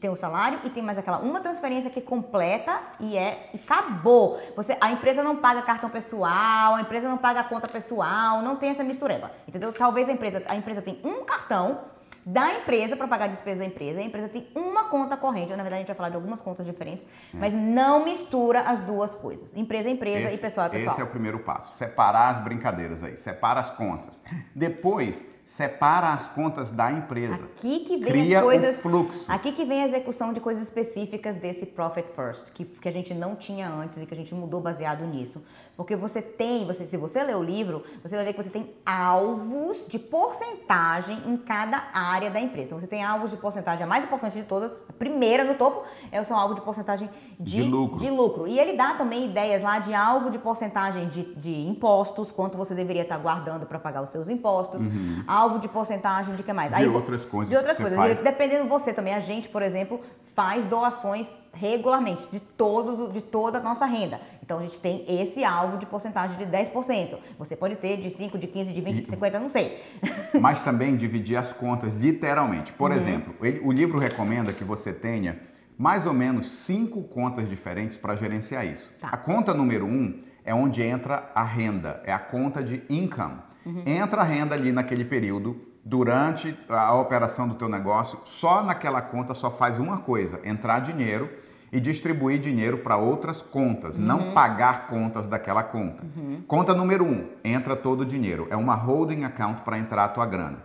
tem 0.00 0.10
o 0.10 0.16
salário 0.16 0.58
e 0.64 0.70
tem 0.70 0.82
mais 0.82 0.96
aquela 0.96 1.18
uma 1.18 1.40
transferência 1.40 1.90
que 1.90 2.00
completa 2.00 2.80
e 2.98 3.16
é 3.16 3.50
e 3.52 3.58
acabou. 3.58 4.40
Você, 4.56 4.76
a 4.80 4.90
empresa 4.90 5.22
não 5.22 5.36
paga 5.36 5.62
cartão 5.62 5.90
pessoal, 5.90 6.74
a 6.74 6.80
empresa 6.80 7.08
não 7.08 7.18
paga 7.18 7.44
conta 7.44 7.68
pessoal, 7.68 8.40
não 8.40 8.56
tem 8.56 8.70
essa 8.70 8.82
mistureba. 8.82 9.30
Entendeu? 9.46 9.72
Talvez 9.72 10.08
a 10.08 10.12
empresa, 10.12 10.42
a 10.46 10.56
empresa 10.56 10.80
tem 10.80 10.98
um 11.04 11.24
cartão 11.24 11.91
da 12.24 12.54
empresa 12.54 12.96
para 12.96 13.08
pagar 13.08 13.24
a 13.24 13.28
despesa 13.28 13.60
da 13.60 13.66
empresa, 13.66 13.98
a 13.98 14.02
empresa 14.02 14.28
tem 14.28 14.46
uma 14.54 14.84
conta 14.84 15.16
corrente. 15.16 15.50
Na 15.50 15.56
verdade, 15.56 15.74
a 15.74 15.78
gente 15.78 15.88
vai 15.88 15.96
falar 15.96 16.08
de 16.10 16.16
algumas 16.16 16.40
contas 16.40 16.64
diferentes, 16.64 17.06
mas 17.32 17.52
não 17.52 18.04
mistura 18.04 18.60
as 18.60 18.80
duas 18.80 19.12
coisas. 19.14 19.54
Empresa 19.56 19.88
é 19.88 19.92
empresa 19.92 20.32
e 20.32 20.38
pessoal 20.38 20.66
é 20.66 20.70
pessoal. 20.70 20.92
Esse 20.92 21.00
é 21.00 21.04
o 21.04 21.08
primeiro 21.08 21.40
passo. 21.40 21.72
Separar 21.72 22.30
as 22.30 22.38
brincadeiras 22.38 23.02
aí, 23.02 23.16
separa 23.16 23.60
as 23.60 23.70
contas. 23.70 24.22
Depois, 24.54 25.26
separa 25.46 26.14
as 26.14 26.28
contas 26.28 26.70
da 26.72 26.90
empresa. 26.90 27.44
Aqui 27.44 27.80
que 27.80 27.96
vem 27.98 28.06
Cria 28.12 28.38
as 28.38 28.44
coisas. 28.44 28.78
o 28.78 28.82
fluxo. 28.82 29.24
Aqui 29.28 29.52
que 29.52 29.64
vem 29.64 29.82
a 29.82 29.86
execução 29.86 30.32
de 30.32 30.40
coisas 30.40 30.64
específicas 30.64 31.36
desse 31.36 31.66
Profit 31.66 32.08
First, 32.14 32.52
que, 32.52 32.64
que 32.64 32.88
a 32.88 32.92
gente 32.92 33.12
não 33.12 33.36
tinha 33.36 33.68
antes 33.68 34.00
e 34.00 34.06
que 34.06 34.14
a 34.14 34.16
gente 34.16 34.34
mudou 34.34 34.60
baseado 34.60 35.04
nisso. 35.04 35.44
Porque 35.76 35.96
você 35.96 36.20
tem, 36.22 36.66
você, 36.66 36.86
se 36.86 36.96
você 36.96 37.22
ler 37.22 37.36
o 37.36 37.42
livro, 37.42 37.82
você 38.02 38.14
vai 38.16 38.24
ver 38.26 38.32
que 38.34 38.42
você 38.42 38.50
tem 38.50 38.70
alvos 38.84 39.86
de 39.88 39.98
porcentagem 39.98 41.18
em 41.26 41.36
cada 41.36 41.82
área 41.92 42.30
da 42.30 42.40
empresa. 42.40 42.68
Então 42.68 42.80
você 42.80 42.86
tem 42.86 43.02
alvos 43.02 43.30
de 43.30 43.36
porcentagem, 43.36 43.84
a 43.84 43.86
mais 43.86 44.04
importante 44.04 44.34
de 44.34 44.44
todas, 44.44 44.78
a 44.88 44.92
primeira 44.92 45.44
no 45.44 45.54
topo, 45.54 45.84
é 46.10 46.20
o 46.20 46.24
seu 46.24 46.36
alvo 46.36 46.54
de 46.54 46.60
porcentagem 46.60 47.08
de, 47.38 47.56
De 47.56 47.62
lucro. 47.62 47.98
de 47.98 48.10
lucro. 48.10 48.46
E 48.46 48.58
ele 48.58 48.74
dá 48.74 48.94
também 48.94 49.26
ideias 49.26 49.62
lá 49.62 49.78
de 49.78 49.94
alvo 49.94 50.30
de 50.30 50.38
porcentagem 50.38 51.08
de, 51.08 51.34
de 51.34 51.66
impostos, 51.66 52.30
quanto 52.30 52.56
você 52.58 52.74
deveria 52.74 53.02
estar 53.02 53.18
guardando 53.18 53.66
para 53.66 53.78
pagar 53.78 54.02
os 54.02 54.10
seus 54.10 54.28
impostos, 54.28 54.80
alvo 55.26 55.41
de 55.58 55.68
porcentagem 55.68 56.34
de 56.34 56.42
que 56.42 56.52
mais? 56.52 56.72
Uhum. 56.72 56.78
De 56.78 56.88
outras 56.88 57.24
coisas 57.24 57.50
De 57.50 57.56
outras 57.56 57.76
coisas. 57.76 57.96
faz. 57.96 58.22
Dependendo 58.22 58.64
de 58.64 58.68
você 58.68 58.92
também, 58.92 59.14
a 59.14 59.20
gente, 59.20 59.48
por 59.48 59.62
exemplo, 59.62 60.00
faz 60.34 60.64
doações 60.64 61.36
regularmente 61.52 62.26
de, 62.32 62.40
todos, 62.40 63.12
de 63.12 63.20
toda 63.20 63.58
a 63.58 63.60
nossa 63.62 63.84
renda. 63.84 64.20
Então 64.42 64.58
a 64.58 64.62
gente 64.62 64.78
tem 64.80 65.04
esse 65.06 65.44
alvo 65.44 65.76
de 65.78 65.86
porcentagem 65.86 66.36
de 66.38 66.46
10%. 66.46 67.16
Você 67.38 67.54
pode 67.54 67.76
ter 67.76 67.98
de 67.98 68.10
5, 68.10 68.38
de 68.38 68.46
15, 68.46 68.72
de 68.72 68.80
20, 68.80 69.02
de 69.02 69.08
50, 69.08 69.38
não 69.38 69.48
sei. 69.48 69.82
Mas 70.40 70.60
também 70.62 70.96
dividir 70.96 71.36
as 71.36 71.52
contas 71.52 71.96
literalmente. 71.98 72.72
Uhum. 72.72 72.78
Por 72.78 72.92
exemplo, 72.92 73.34
ele- 73.42 73.60
o 73.60 73.70
livro 73.70 73.98
recomenda 73.98 74.52
que 74.52 74.64
você 74.64 74.92
tenha 74.92 75.40
mais 75.78 76.06
ou 76.06 76.12
menos 76.12 76.50
cinco 76.50 77.02
contas 77.04 77.48
diferentes 77.48 77.96
para 77.96 78.14
gerenciar 78.16 78.66
isso. 78.66 78.92
Tá. 79.00 79.08
A 79.12 79.16
conta 79.16 79.52
número 79.54 79.84
um 79.86 80.22
é 80.44 80.54
onde 80.54 80.82
entra 80.82 81.30
a 81.34 81.42
renda, 81.44 82.00
é 82.04 82.12
a 82.12 82.18
conta 82.18 82.62
de 82.62 82.82
income. 82.90 83.38
Uhum. 83.64 83.82
Entra 83.86 84.20
a 84.22 84.24
renda 84.24 84.54
ali 84.54 84.72
naquele 84.72 85.04
período, 85.04 85.56
durante 85.84 86.56
a 86.68 86.94
operação 86.94 87.48
do 87.48 87.54
teu 87.54 87.68
negócio, 87.68 88.18
só 88.24 88.62
naquela 88.62 89.00
conta 89.02 89.34
só 89.34 89.50
faz 89.50 89.78
uma 89.78 89.98
coisa, 89.98 90.40
entrar 90.44 90.80
dinheiro 90.80 91.28
e 91.72 91.80
distribuir 91.80 92.38
dinheiro 92.38 92.78
para 92.78 92.96
outras 92.96 93.40
contas, 93.40 93.98
Uhum. 93.98 94.04
não 94.04 94.32
pagar 94.32 94.86
contas 94.88 95.26
daquela 95.26 95.62
conta. 95.62 96.04
Conta 96.46 96.74
número 96.74 97.04
um, 97.04 97.28
entra 97.44 97.74
todo 97.74 98.00
o 98.02 98.04
dinheiro, 98.06 98.46
é 98.50 98.56
uma 98.56 98.74
holding 98.74 99.24
account 99.24 99.62
para 99.62 99.78
entrar 99.78 100.04
a 100.04 100.08
tua 100.08 100.26
grana. 100.26 100.58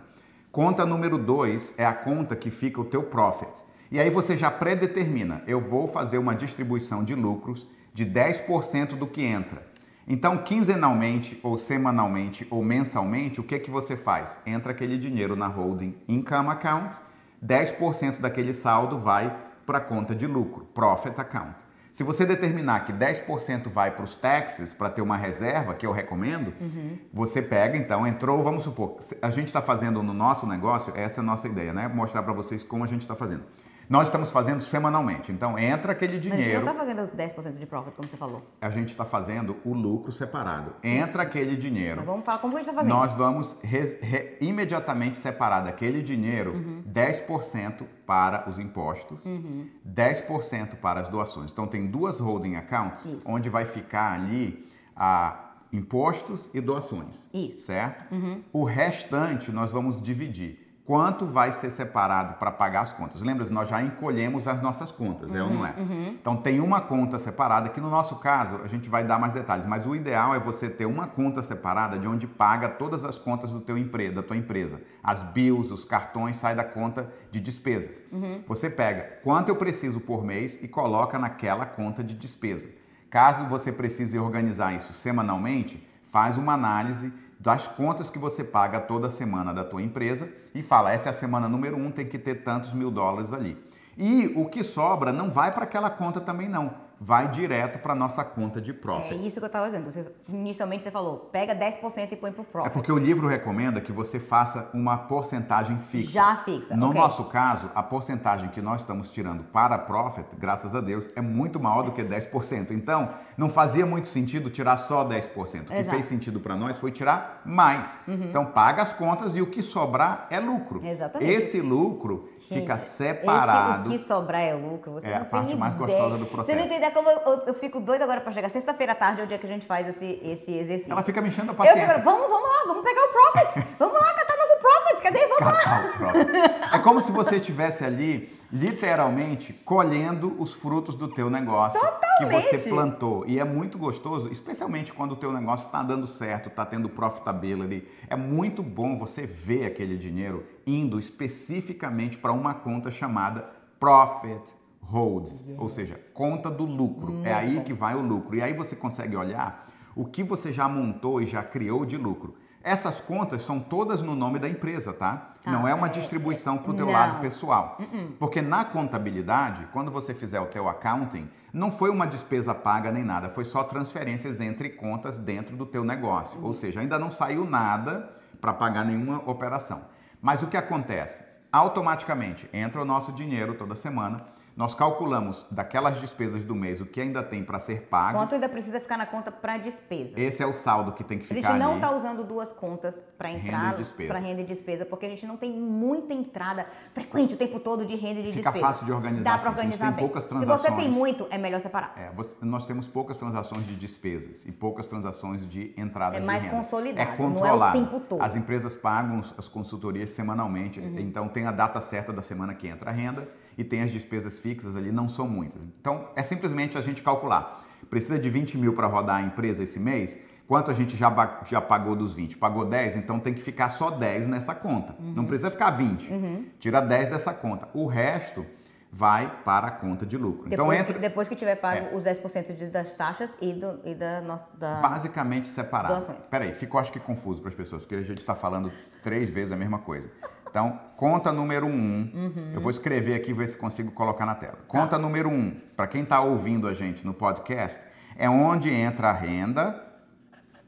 Conta 0.52 0.84
número 0.84 1.16
dois 1.18 1.72
é 1.78 1.84
a 1.86 1.92
conta 1.92 2.36
que 2.36 2.50
fica 2.50 2.80
o 2.80 2.84
teu 2.84 3.02
profit. 3.02 3.50
E 3.90 3.98
aí 3.98 4.10
você 4.10 4.36
já 4.36 4.50
predetermina, 4.50 5.42
eu 5.46 5.60
vou 5.60 5.88
fazer 5.88 6.18
uma 6.18 6.34
distribuição 6.34 7.02
de 7.02 7.14
lucros 7.14 7.66
de 7.94 8.04
10% 8.04 8.94
do 8.94 9.06
que 9.06 9.24
entra. 9.24 9.62
Então, 10.10 10.38
quinzenalmente, 10.38 11.38
ou 11.42 11.58
semanalmente, 11.58 12.46
ou 12.50 12.64
mensalmente, 12.64 13.40
o 13.40 13.44
que, 13.44 13.58
que 13.58 13.70
você 13.70 13.94
faz? 13.94 14.38
Entra 14.46 14.72
aquele 14.72 14.96
dinheiro 14.96 15.36
na 15.36 15.46
holding 15.46 15.94
income 16.08 16.48
account, 16.48 16.98
10% 17.44 18.18
daquele 18.18 18.54
saldo 18.54 18.98
vai 18.98 19.36
para 19.66 19.76
a 19.76 19.82
conta 19.82 20.14
de 20.14 20.26
lucro, 20.26 20.64
profit 20.72 21.20
account. 21.20 21.54
Se 21.92 22.02
você 22.02 22.24
determinar 22.24 22.86
que 22.86 22.92
10% 22.92 23.68
vai 23.68 23.90
para 23.90 24.04
os 24.04 24.16
taxes, 24.16 24.72
para 24.72 24.88
ter 24.88 25.02
uma 25.02 25.16
reserva, 25.16 25.74
que 25.74 25.84
eu 25.84 25.92
recomendo, 25.92 26.54
uhum. 26.58 26.96
você 27.12 27.42
pega, 27.42 27.76
então, 27.76 28.06
entrou, 28.06 28.42
vamos 28.42 28.64
supor, 28.64 28.98
a 29.20 29.30
gente 29.30 29.48
está 29.48 29.60
fazendo 29.60 30.02
no 30.02 30.14
nosso 30.14 30.46
negócio, 30.46 30.92
essa 30.96 31.20
é 31.20 31.22
a 31.22 31.24
nossa 31.24 31.48
ideia, 31.48 31.72
né? 31.72 31.86
Mostrar 31.86 32.22
para 32.22 32.32
vocês 32.32 32.62
como 32.62 32.82
a 32.84 32.86
gente 32.86 33.02
está 33.02 33.14
fazendo. 33.14 33.42
Nós 33.88 34.08
estamos 34.08 34.30
fazendo 34.30 34.60
semanalmente. 34.60 35.32
Então, 35.32 35.58
entra 35.58 35.92
aquele 35.92 36.18
dinheiro. 36.18 36.38
Mas 36.38 36.46
a 36.46 36.52
gente 36.52 36.64
não 36.64 36.72
está 36.72 37.14
fazendo 37.14 37.42
os 37.42 37.52
10% 37.54 37.58
de 37.58 37.66
profit, 37.66 37.96
como 37.96 38.08
você 38.08 38.16
falou. 38.16 38.42
A 38.60 38.68
gente 38.68 38.88
está 38.90 39.04
fazendo 39.04 39.56
o 39.64 39.72
lucro 39.72 40.12
separado. 40.12 40.74
Entra 40.82 41.22
aquele 41.22 41.56
dinheiro. 41.56 41.96
Mas 41.96 42.06
vamos 42.06 42.24
falar 42.24 42.38
como 42.38 42.54
a 42.54 42.58
gente 42.58 42.68
está 42.68 42.82
fazendo. 42.82 42.94
Nós 42.94 43.12
vamos 43.14 43.56
re, 43.62 43.98
re, 44.02 44.36
imediatamente 44.42 45.16
separar 45.16 45.62
daquele 45.62 46.02
dinheiro 46.02 46.52
uhum. 46.52 46.82
10% 46.86 47.84
para 48.06 48.48
os 48.48 48.58
impostos, 48.58 49.24
uhum. 49.24 49.68
10% 49.86 50.76
para 50.76 51.00
as 51.00 51.08
doações. 51.08 51.50
Então, 51.50 51.66
tem 51.66 51.86
duas 51.86 52.20
holding 52.20 52.56
accounts, 52.56 53.06
Isso. 53.06 53.30
onde 53.30 53.48
vai 53.48 53.64
ficar 53.64 54.12
ali 54.12 54.68
a 54.94 55.48
impostos 55.72 56.50
e 56.52 56.60
doações. 56.60 57.24
Isso. 57.32 57.62
Certo? 57.62 58.12
Uhum. 58.14 58.42
O 58.52 58.64
restante 58.64 59.50
nós 59.50 59.70
vamos 59.70 60.00
dividir 60.00 60.67
quanto 60.88 61.26
vai 61.26 61.52
ser 61.52 61.68
separado 61.68 62.38
para 62.38 62.50
pagar 62.50 62.80
as 62.80 62.94
contas. 62.94 63.20
Lembra, 63.20 63.44
nós 63.50 63.68
já 63.68 63.82
encolhemos 63.82 64.48
as 64.48 64.62
nossas 64.62 64.90
contas, 64.90 65.30
uhum, 65.30 65.36
é 65.36 65.42
ou 65.42 65.50
não 65.50 65.66
é? 65.66 65.74
Uhum. 65.76 66.16
Então 66.18 66.34
tem 66.34 66.60
uma 66.60 66.80
conta 66.80 67.18
separada, 67.18 67.68
que 67.68 67.78
no 67.78 67.90
nosso 67.90 68.16
caso 68.16 68.62
a 68.64 68.66
gente 68.66 68.88
vai 68.88 69.04
dar 69.04 69.18
mais 69.18 69.34
detalhes, 69.34 69.66
mas 69.66 69.84
o 69.84 69.94
ideal 69.94 70.34
é 70.34 70.38
você 70.38 70.66
ter 70.66 70.86
uma 70.86 71.06
conta 71.06 71.42
separada 71.42 71.98
de 71.98 72.08
onde 72.08 72.26
paga 72.26 72.70
todas 72.70 73.04
as 73.04 73.18
contas 73.18 73.52
do 73.52 73.60
teu 73.60 73.76
empre 73.76 74.08
da 74.08 74.22
tua 74.22 74.38
empresa. 74.38 74.80
As 75.04 75.22
bills, 75.22 75.70
os 75.70 75.84
cartões, 75.84 76.38
sai 76.38 76.56
da 76.56 76.64
conta 76.64 77.12
de 77.30 77.38
despesas. 77.38 78.02
Uhum. 78.10 78.42
Você 78.48 78.70
pega 78.70 79.20
quanto 79.22 79.50
eu 79.50 79.56
preciso 79.56 80.00
por 80.00 80.24
mês 80.24 80.58
e 80.62 80.66
coloca 80.66 81.18
naquela 81.18 81.66
conta 81.66 82.02
de 82.02 82.14
despesa. 82.14 82.70
Caso 83.10 83.44
você 83.44 83.70
precise 83.70 84.18
organizar 84.18 84.74
isso 84.74 84.94
semanalmente, 84.94 85.86
faz 86.10 86.38
uma 86.38 86.54
análise 86.54 87.12
das 87.38 87.66
contas 87.66 88.10
que 88.10 88.18
você 88.18 88.42
paga 88.42 88.80
toda 88.80 89.10
semana 89.10 89.54
da 89.54 89.64
tua 89.64 89.82
empresa 89.82 90.28
e 90.54 90.62
fala, 90.62 90.92
essa 90.92 91.08
é 91.08 91.10
a 91.10 91.14
semana 91.14 91.48
número 91.48 91.76
um, 91.76 91.90
tem 91.90 92.06
que 92.06 92.18
ter 92.18 92.42
tantos 92.42 92.72
mil 92.72 92.90
dólares 92.90 93.32
ali. 93.32 93.56
E 93.96 94.32
o 94.36 94.48
que 94.48 94.64
sobra 94.64 95.12
não 95.12 95.30
vai 95.30 95.52
para 95.52 95.64
aquela 95.64 95.90
conta 95.90 96.20
também 96.20 96.48
não 96.48 96.87
vai 97.00 97.28
direto 97.28 97.78
para 97.78 97.94
nossa 97.94 98.24
conta 98.24 98.60
de 98.60 98.72
profit. 98.72 99.14
É 99.14 99.16
isso 99.16 99.38
que 99.38 99.44
eu 99.44 99.46
estava 99.46 99.66
dizendo. 99.66 99.90
Você, 99.90 100.12
inicialmente 100.28 100.82
você 100.82 100.90
falou, 100.90 101.28
pega 101.30 101.54
10% 101.54 102.12
e 102.12 102.16
põe 102.16 102.32
para 102.32 102.42
o 102.42 102.44
profit. 102.44 102.68
É 102.68 102.72
porque 102.72 102.90
o 102.90 102.98
livro 102.98 103.28
recomenda 103.28 103.80
que 103.80 103.92
você 103.92 104.18
faça 104.18 104.68
uma 104.74 104.96
porcentagem 104.96 105.78
fixa. 105.78 106.10
Já 106.10 106.36
fixa. 106.36 106.76
No 106.76 106.88
okay. 106.88 107.00
nosso 107.00 107.24
caso, 107.24 107.70
a 107.74 107.82
porcentagem 107.82 108.48
que 108.50 108.60
nós 108.60 108.80
estamos 108.80 109.10
tirando 109.10 109.44
para 109.44 109.78
profit, 109.78 110.26
graças 110.36 110.74
a 110.74 110.80
Deus, 110.80 111.08
é 111.14 111.20
muito 111.20 111.60
maior 111.60 111.82
do 111.82 111.92
que 111.92 112.02
10%. 112.02 112.72
Então, 112.72 113.10
não 113.36 113.48
fazia 113.48 113.86
muito 113.86 114.08
sentido 114.08 114.50
tirar 114.50 114.76
só 114.76 115.04
10%. 115.04 115.28
O 115.28 115.64
que 115.66 115.74
Exato. 115.74 115.90
fez 115.90 116.06
sentido 116.06 116.40
para 116.40 116.56
nós 116.56 116.78
foi 116.78 116.90
tirar 116.90 117.42
mais. 117.44 117.98
Uhum. 118.08 118.24
Então, 118.24 118.44
paga 118.46 118.82
as 118.82 118.92
contas 118.92 119.36
e 119.36 119.42
o 119.42 119.46
que 119.46 119.62
sobrar 119.62 120.26
é 120.30 120.40
lucro. 120.40 120.84
Exatamente. 120.84 121.30
Esse 121.30 121.60
lucro 121.60 122.28
Gente, 122.40 122.60
fica 122.60 122.78
separado. 122.78 123.88
Esse, 123.88 123.96
o 123.96 123.98
que 123.98 124.06
sobrar 124.06 124.40
é 124.40 124.54
lucro. 124.54 124.92
Você 124.92 125.06
é 125.06 125.16
a 125.16 125.24
parte 125.24 125.54
mais 125.56 125.74
gostosa 125.74 126.18
do 126.18 126.26
processo. 126.26 126.58
Você 126.58 126.64
não 126.64 126.68
entendeu 126.88 126.92
como 126.92 127.08
eu, 127.08 127.18
eu, 127.18 127.42
eu, 127.48 127.54
fico 127.54 127.80
doida 127.80 128.04
agora 128.04 128.20
para 128.20 128.32
chegar. 128.32 128.48
Sexta-feira 128.50 128.92
à 128.92 128.94
tarde 128.94 129.20
é 129.20 129.24
o 129.24 129.26
dia 129.26 129.38
que 129.38 129.46
a 129.46 129.48
gente 129.48 129.66
faz 129.66 129.88
esse, 129.88 130.20
esse 130.22 130.52
exercício. 130.52 130.92
Ela 130.92 131.02
fica 131.02 131.20
mexendo 131.20 131.50
a 131.50 131.54
paciência. 131.54 131.88
Fico, 131.88 132.00
vamos, 132.02 132.28
vamos 132.28 132.48
lá, 132.48 132.64
vamos 132.66 132.84
pegar 132.84 133.02
o 133.04 133.08
profit. 133.08 133.66
vamos 133.78 134.00
lá 134.00 134.14
catar 134.14 134.36
nosso 134.36 134.60
profit. 134.60 135.02
Cadê? 135.02 135.20
Vamos 135.20 135.38
catar 135.38 135.82
lá. 135.82 135.88
O 135.88 135.92
profit. 135.98 136.74
É 136.74 136.78
como 136.78 137.00
se 137.00 137.12
você 137.12 137.36
estivesse 137.36 137.84
ali 137.84 138.36
literalmente 138.50 139.52
colhendo 139.52 140.34
os 140.38 140.54
frutos 140.54 140.94
do 140.94 141.08
teu 141.08 141.28
negócio 141.28 141.78
Totalmente. 141.78 142.48
que 142.48 142.58
você 142.58 142.70
plantou. 142.70 143.24
E 143.26 143.38
é 143.38 143.44
muito 143.44 143.76
gostoso, 143.76 144.30
especialmente 144.32 144.92
quando 144.92 145.12
o 145.12 145.16
teu 145.16 145.30
negócio 145.30 145.66
está 145.66 145.82
dando 145.82 146.06
certo, 146.06 146.48
está 146.48 146.64
tendo 146.64 146.88
profitability. 146.88 147.86
É 148.08 148.16
muito 148.16 148.62
bom 148.62 148.98
você 148.98 149.26
ver 149.26 149.66
aquele 149.66 149.98
dinheiro 149.98 150.46
indo 150.66 150.98
especificamente 150.98 152.16
para 152.16 152.32
uma 152.32 152.54
conta 152.54 152.90
chamada 152.90 153.58
Profit 153.78 154.57
Hold, 154.90 155.28
ou 155.58 155.68
seja, 155.68 156.00
conta 156.14 156.50
do 156.50 156.64
lucro. 156.64 157.12
Muito 157.12 157.26
é 157.26 157.34
aí 157.34 157.60
que 157.60 157.74
vai 157.74 157.94
o 157.94 158.00
lucro. 158.00 158.34
E 158.36 158.42
aí 158.42 158.54
você 158.54 158.74
consegue 158.74 159.14
olhar 159.14 159.66
o 159.94 160.06
que 160.06 160.22
você 160.22 160.50
já 160.50 160.66
montou 160.66 161.20
e 161.20 161.26
já 161.26 161.42
criou 161.42 161.84
de 161.84 161.98
lucro. 161.98 162.36
Essas 162.62 162.98
contas 163.00 163.42
são 163.42 163.60
todas 163.60 164.02
no 164.02 164.14
nome 164.14 164.38
da 164.38 164.48
empresa, 164.48 164.92
tá? 164.92 165.34
Ah, 165.44 165.50
não 165.50 165.68
é 165.68 165.74
uma 165.74 165.88
distribuição 165.88 166.58
para 166.58 166.70
o 166.70 166.74
teu 166.74 166.86
não. 166.86 166.92
lado 166.92 167.20
pessoal. 167.20 167.76
Uh 167.78 167.82
-uh. 167.82 168.12
Porque 168.18 168.40
na 168.40 168.64
contabilidade, 168.64 169.66
quando 169.72 169.90
você 169.90 170.14
fizer 170.14 170.40
o 170.40 170.46
teu 170.46 170.68
accounting, 170.68 171.28
não 171.52 171.70
foi 171.70 171.90
uma 171.90 172.06
despesa 172.06 172.54
paga 172.54 172.90
nem 172.90 173.04
nada, 173.04 173.28
foi 173.28 173.44
só 173.44 173.62
transferências 173.64 174.40
entre 174.40 174.70
contas 174.70 175.18
dentro 175.18 175.56
do 175.56 175.66
teu 175.66 175.84
negócio. 175.84 176.42
Ou 176.42 176.52
seja, 176.52 176.80
ainda 176.80 176.98
não 176.98 177.10
saiu 177.10 177.44
nada 177.44 178.10
para 178.40 178.52
pagar 178.52 178.84
nenhuma 178.84 179.18
operação. 179.30 179.82
Mas 180.20 180.42
o 180.42 180.46
que 180.46 180.56
acontece? 180.56 181.22
Automaticamente 181.52 182.48
entra 182.52 182.82
o 182.82 182.84
nosso 182.84 183.12
dinheiro 183.12 183.54
toda 183.54 183.74
semana 183.74 184.26
nós 184.58 184.74
calculamos 184.74 185.46
daquelas 185.52 186.00
despesas 186.00 186.44
do 186.44 186.52
mês 186.52 186.80
o 186.80 186.84
que 186.84 187.00
ainda 187.00 187.22
tem 187.22 187.44
para 187.44 187.60
ser 187.60 187.82
pago. 187.82 188.18
Quanto 188.18 188.34
ainda 188.34 188.48
precisa 188.48 188.80
ficar 188.80 188.98
na 188.98 189.06
conta 189.06 189.30
para 189.30 189.56
despesas? 189.56 190.16
Esse 190.16 190.42
é 190.42 190.46
o 190.48 190.52
saldo 190.52 190.90
que 190.90 191.04
tem 191.04 191.16
que 191.16 191.28
ficar. 191.28 191.50
A 191.50 191.52
gente 191.52 191.62
não 191.62 191.76
está 191.76 191.94
usando 191.94 192.24
duas 192.24 192.50
contas 192.50 192.98
para 193.16 193.30
entrar 193.30 193.76
para 194.08 194.18
renda 194.18 194.40
e 194.40 194.44
despesa, 194.44 194.84
porque 194.84 195.06
a 195.06 195.08
gente 195.10 195.24
não 195.24 195.36
tem 195.36 195.52
muita 195.52 196.12
entrada 196.12 196.66
frequente 196.92 197.34
o 197.34 197.36
tempo 197.36 197.60
todo 197.60 197.86
de 197.86 197.94
renda 197.94 198.18
e 198.18 198.24
de 198.24 198.32
Fica 198.32 198.50
despesa. 198.50 198.66
fácil 198.66 198.84
de 198.84 198.90
organizar. 198.90 199.36
Dá 199.36 199.38
para 199.38 199.50
organizar 199.50 199.86
tem 199.86 199.94
bem. 199.94 200.04
poucas 200.04 200.24
transações. 200.24 200.60
Se 200.60 200.68
você 200.68 200.76
tem 200.76 200.90
muito, 200.90 201.28
é 201.30 201.38
melhor 201.38 201.60
separar. 201.60 201.94
É, 201.96 202.10
você, 202.10 202.34
nós 202.42 202.66
temos 202.66 202.88
poucas 202.88 203.16
transações 203.16 203.64
de 203.64 203.76
despesas 203.76 204.44
e 204.44 204.50
poucas 204.50 204.88
transações 204.88 205.46
de 205.48 205.72
entrada 205.76 206.16
é 206.16 206.20
de 206.20 206.26
mais 206.26 206.42
renda. 206.42 206.56
consolidado, 206.56 207.08
é 207.08 207.16
controlado. 207.16 207.58
não 207.58 207.64
é 207.64 207.70
o 207.70 207.90
tempo 207.90 208.00
todo. 208.00 208.22
As 208.22 208.34
empresas 208.34 208.76
pagam 208.76 209.22
as 209.38 209.46
consultorias 209.46 210.10
semanalmente, 210.10 210.80
uhum. 210.80 210.98
então 210.98 211.28
tem 211.28 211.46
a 211.46 211.52
data 211.52 211.80
certa 211.80 212.12
da 212.12 212.22
semana 212.22 212.54
que 212.54 212.66
entra 212.66 212.90
a 212.90 212.92
renda 212.92 213.28
e 213.58 213.64
tem 213.64 213.82
as 213.82 213.90
despesas 213.90 214.38
fixas 214.38 214.76
ali, 214.76 214.92
não 214.92 215.08
são 215.08 215.28
muitas. 215.28 215.64
Então, 215.64 216.08
é 216.14 216.22
simplesmente 216.22 216.78
a 216.78 216.80
gente 216.80 217.02
calcular. 217.02 217.66
Precisa 217.90 218.18
de 218.18 218.30
20 218.30 218.56
mil 218.56 218.72
para 218.72 218.86
rodar 218.86 219.16
a 219.16 219.22
empresa 219.22 219.64
esse 219.64 219.80
mês? 219.80 220.16
Quanto 220.46 220.70
a 220.70 220.74
gente 220.74 220.96
já, 220.96 221.42
já 221.44 221.60
pagou 221.60 221.96
dos 221.96 222.14
20? 222.14 222.38
Pagou 222.38 222.64
10? 222.64 222.96
Então 222.96 223.18
tem 223.18 223.34
que 223.34 223.42
ficar 223.42 223.68
só 223.68 223.90
10 223.90 224.28
nessa 224.28 224.54
conta. 224.54 224.94
Uhum. 224.98 225.12
Não 225.14 225.24
precisa 225.26 225.50
ficar 225.50 225.72
20. 225.72 226.10
Uhum. 226.10 226.46
Tira 226.58 226.80
10 226.80 227.10
dessa 227.10 227.34
conta. 227.34 227.68
O 227.74 227.86
resto 227.86 228.46
vai 228.90 229.42
para 229.44 229.66
a 229.66 229.70
conta 229.70 230.06
de 230.06 230.16
lucro. 230.16 230.46
Então, 230.46 230.50
depois, 230.50 230.78
então 230.78 230.80
entra... 230.80 230.94
que, 230.94 231.00
depois 231.00 231.28
que 231.28 231.36
tiver 231.36 231.56
pago 231.56 231.88
é. 231.92 231.94
os 231.94 232.02
10% 232.02 232.54
de, 232.54 232.66
das 232.68 232.94
taxas 232.94 233.36
e, 233.40 233.52
do, 233.52 233.80
e 233.84 233.94
da 233.94 234.20
nossa. 234.22 234.46
Da... 234.56 234.80
Basicamente 234.80 235.48
separado. 235.48 235.94
Doações. 235.94 236.28
Peraí, 236.30 236.54
ficou 236.54 236.80
acho 236.80 236.92
que 236.92 237.00
confuso 237.00 237.40
para 237.40 237.50
as 237.50 237.54
pessoas, 237.54 237.82
porque 237.82 237.96
a 237.96 238.02
gente 238.02 238.18
está 238.18 238.34
falando 238.34 238.72
três 239.02 239.28
vezes 239.28 239.52
a 239.52 239.56
mesma 239.56 239.78
coisa. 239.78 240.10
Então, 240.50 240.80
conta 240.96 241.32
número 241.32 241.66
um, 241.66 242.10
uhum. 242.14 242.52
eu 242.54 242.60
vou 242.60 242.70
escrever 242.70 243.14
aqui 243.14 243.32
ver 243.32 243.48
se 243.48 243.56
consigo 243.56 243.92
colocar 243.92 244.24
na 244.26 244.34
tela. 244.34 244.58
Conta 244.66 244.96
tá. 244.96 244.98
número 244.98 245.28
um, 245.28 245.50
para 245.76 245.86
quem 245.86 246.02
está 246.02 246.20
ouvindo 246.20 246.66
a 246.66 246.74
gente 246.74 247.04
no 247.04 247.14
podcast, 247.14 247.80
é 248.16 248.28
onde 248.28 248.72
entra 248.72 249.10
a 249.10 249.12
renda, 249.12 249.84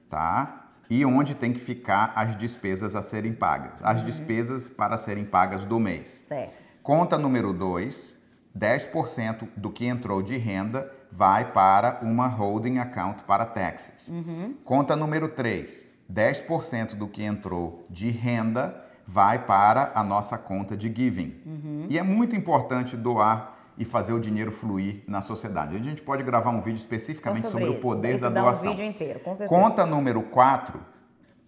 tá? 0.09 0.73
E 0.89 1.05
onde 1.05 1.35
tem 1.35 1.53
que 1.53 1.61
ficar 1.61 2.13
as 2.17 2.37
despesas 2.37 2.95
a 2.95 3.03
serem 3.03 3.33
pagas. 3.33 3.81
As 3.83 3.99
uhum. 3.99 4.05
despesas 4.05 4.69
para 4.69 4.97
serem 4.97 5.25
pagas 5.25 5.65
do 5.65 5.79
mês. 5.79 6.23
Certo. 6.27 6.63
Conta 6.83 7.17
número 7.17 7.53
dois, 7.53 8.17
10% 8.59 9.49
do 9.57 9.71
que 9.71 9.87
entrou 9.87 10.23
de 10.23 10.37
renda 10.37 10.91
vai 11.13 11.53
para 11.53 12.01
uma 12.03 12.27
holding 12.27 12.79
account 12.79 13.25
para 13.25 13.45
taxes. 13.45 14.09
Uhum. 14.09 14.55
Conta 14.65 14.95
número 14.95 15.29
3, 15.29 15.87
10% 16.13 16.95
do 16.95 17.09
que 17.09 17.23
entrou 17.23 17.87
de 17.91 18.11
renda 18.11 18.85
vai 19.13 19.45
para 19.45 19.91
a 19.93 20.05
nossa 20.05 20.39
conta 20.39 20.77
de 20.77 20.93
giving. 20.95 21.35
Uhum. 21.45 21.87
E 21.89 21.99
é 21.99 22.03
muito 22.03 22.37
importante 22.37 22.97
doar 22.97 23.59
e 23.77 23.85
fazer 23.85 24.13
o 24.13 24.21
dinheiro 24.21 24.53
fluir 24.53 25.03
na 25.09 25.21
sociedade. 25.21 25.75
A 25.75 25.81
gente 25.81 26.01
pode 26.01 26.23
gravar 26.23 26.51
um 26.51 26.61
vídeo 26.61 26.77
especificamente 26.77 27.49
sobre, 27.49 27.65
sobre 27.65 27.79
o 27.79 27.81
poder 27.81 28.21
da 28.21 28.29
doação. 28.29 28.71
Um 28.71 28.77
vídeo 28.77 28.89
inteiro, 28.89 29.19
com 29.21 29.35
Conta 29.49 29.85
número 29.85 30.23
4, 30.23 30.81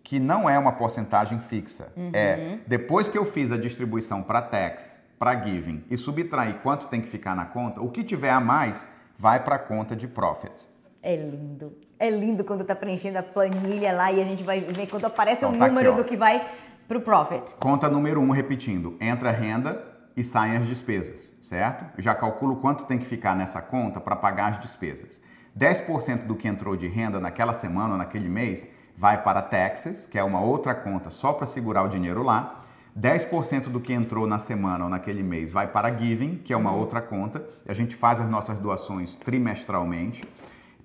que 0.03 0.19
não 0.19 0.51
é 0.51 0.59
uma 0.59 0.73
porcentagem 0.73 1.39
fixa. 1.39 1.93
Uhum. 1.97 2.11
É 2.13 2.59
depois 2.67 3.09
que 3.09 3.17
eu 3.17 3.25
fiz 3.25 3.53
a 3.53 3.57
distribuição 3.57 4.23
para 4.23 4.43
tax, 4.43 4.99
para 5.17 5.41
giving 5.41 5.85
e 5.89 5.97
subtrair 5.97 6.57
quanto 6.63 6.89
tem 6.89 7.01
que 7.01 7.09
ficar 7.09 7.37
na 7.37 7.45
conta, 7.45 7.81
o 7.81 7.91
que 7.91 8.03
tiver 8.03 8.31
a 8.31 8.41
mais 8.41 8.85
vai 9.17 9.39
para 9.45 9.55
a 9.55 9.59
conta 9.59 9.95
de 9.95 10.09
profit. 10.09 10.67
É 11.01 11.15
lindo. 11.15 11.77
É 11.97 12.11
lindo 12.11 12.45
quando 12.45 12.65
tá 12.65 12.75
preenchendo 12.75 13.19
a 13.19 13.23
planilha 13.23 13.93
lá 13.93 14.11
e 14.11 14.21
a 14.21 14.25
gente 14.25 14.43
vai 14.43 14.61
ver 14.61 14.89
quando 14.89 15.05
aparece 15.05 15.45
então, 15.45 15.55
o 15.55 15.59
tá 15.59 15.69
número 15.69 15.93
aqui, 15.93 16.03
do 16.03 16.09
que 16.09 16.17
vai 16.17 16.45
para 16.93 16.99
o 16.99 17.01
profit. 17.01 17.55
Conta 17.55 17.89
número 17.89 18.21
um, 18.21 18.31
repetindo: 18.31 18.97
entra 19.01 19.31
a 19.31 19.33
renda 19.33 19.83
e 20.15 20.23
saem 20.23 20.57
as 20.57 20.67
despesas, 20.67 21.33
certo? 21.41 21.87
já 21.99 22.15
calculo 22.15 22.57
quanto 22.57 22.85
tem 22.85 22.99
que 22.99 23.07
ficar 23.07 23.35
nessa 23.35 23.63
conta 23.63 23.99
para 24.01 24.15
pagar 24.15 24.53
as 24.53 24.61
despesas. 24.61 25.23
10% 25.59 26.27
do 26.27 26.35
que 26.35 26.49
entrou 26.49 26.77
de 26.77 26.87
renda 26.89 27.19
naquela 27.19 27.55
semana 27.55 27.97
naquele 27.97 28.29
mês 28.29 28.67
vai 28.97 29.23
para 29.23 29.41
taxes, 29.41 30.07
que 30.07 30.19
é 30.19 30.25
uma 30.25 30.41
outra 30.41 30.75
conta 30.75 31.09
só 31.09 31.33
para 31.33 31.47
segurar 31.47 31.83
o 31.83 31.89
dinheiro 31.89 32.23
lá. 32.23 32.61
10% 32.99 33.71
do 33.71 33.81
que 33.81 33.95
entrou 33.95 34.27
na 34.27 34.39
semana 34.39 34.85
ou 34.85 34.91
naquele 34.91 35.23
mês 35.23 35.51
vai 35.51 35.67
para 35.67 35.97
giving, 35.97 36.37
que 36.45 36.53
é 36.53 36.57
uma 36.57 36.73
outra 36.73 37.01
conta. 37.01 37.43
A 37.67 37.73
gente 37.73 37.97
faz 37.97 38.21
as 38.21 38.29
nossas 38.29 38.59
doações 38.59 39.15
trimestralmente, 39.15 40.23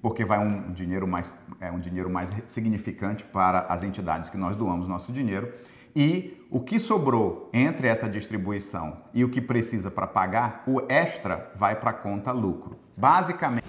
porque 0.02 0.24
vai 0.24 0.40
um 0.40 0.72
dinheiro 0.72 1.06
mais, 1.06 1.36
é 1.60 1.70
um 1.70 1.80
dinheiro 1.80 2.10
mais 2.10 2.30
significante 2.48 3.26
para 3.26 3.66
as 3.68 3.84
entidades 3.84 4.30
que 4.30 4.38
nós 4.38 4.56
doamos 4.56 4.88
nosso 4.88 5.12
dinheiro. 5.12 5.52
E 5.96 6.46
o 6.50 6.60
que 6.60 6.80
sobrou 6.80 7.50
entre 7.54 7.88
essa 7.88 8.08
distribuição 8.08 8.98
e 9.14 9.24
o 9.24 9.30
que 9.30 9.42
precisa 9.42 9.92
para 9.92 10.08
pagar, 10.08 10.64
o 10.68 10.82
extra 10.90 11.52
vai 11.56 11.76
para 11.76 11.90
a 11.90 11.94
conta 11.94 12.32
lucro. 12.32 12.78
Basicamente. 12.96 13.64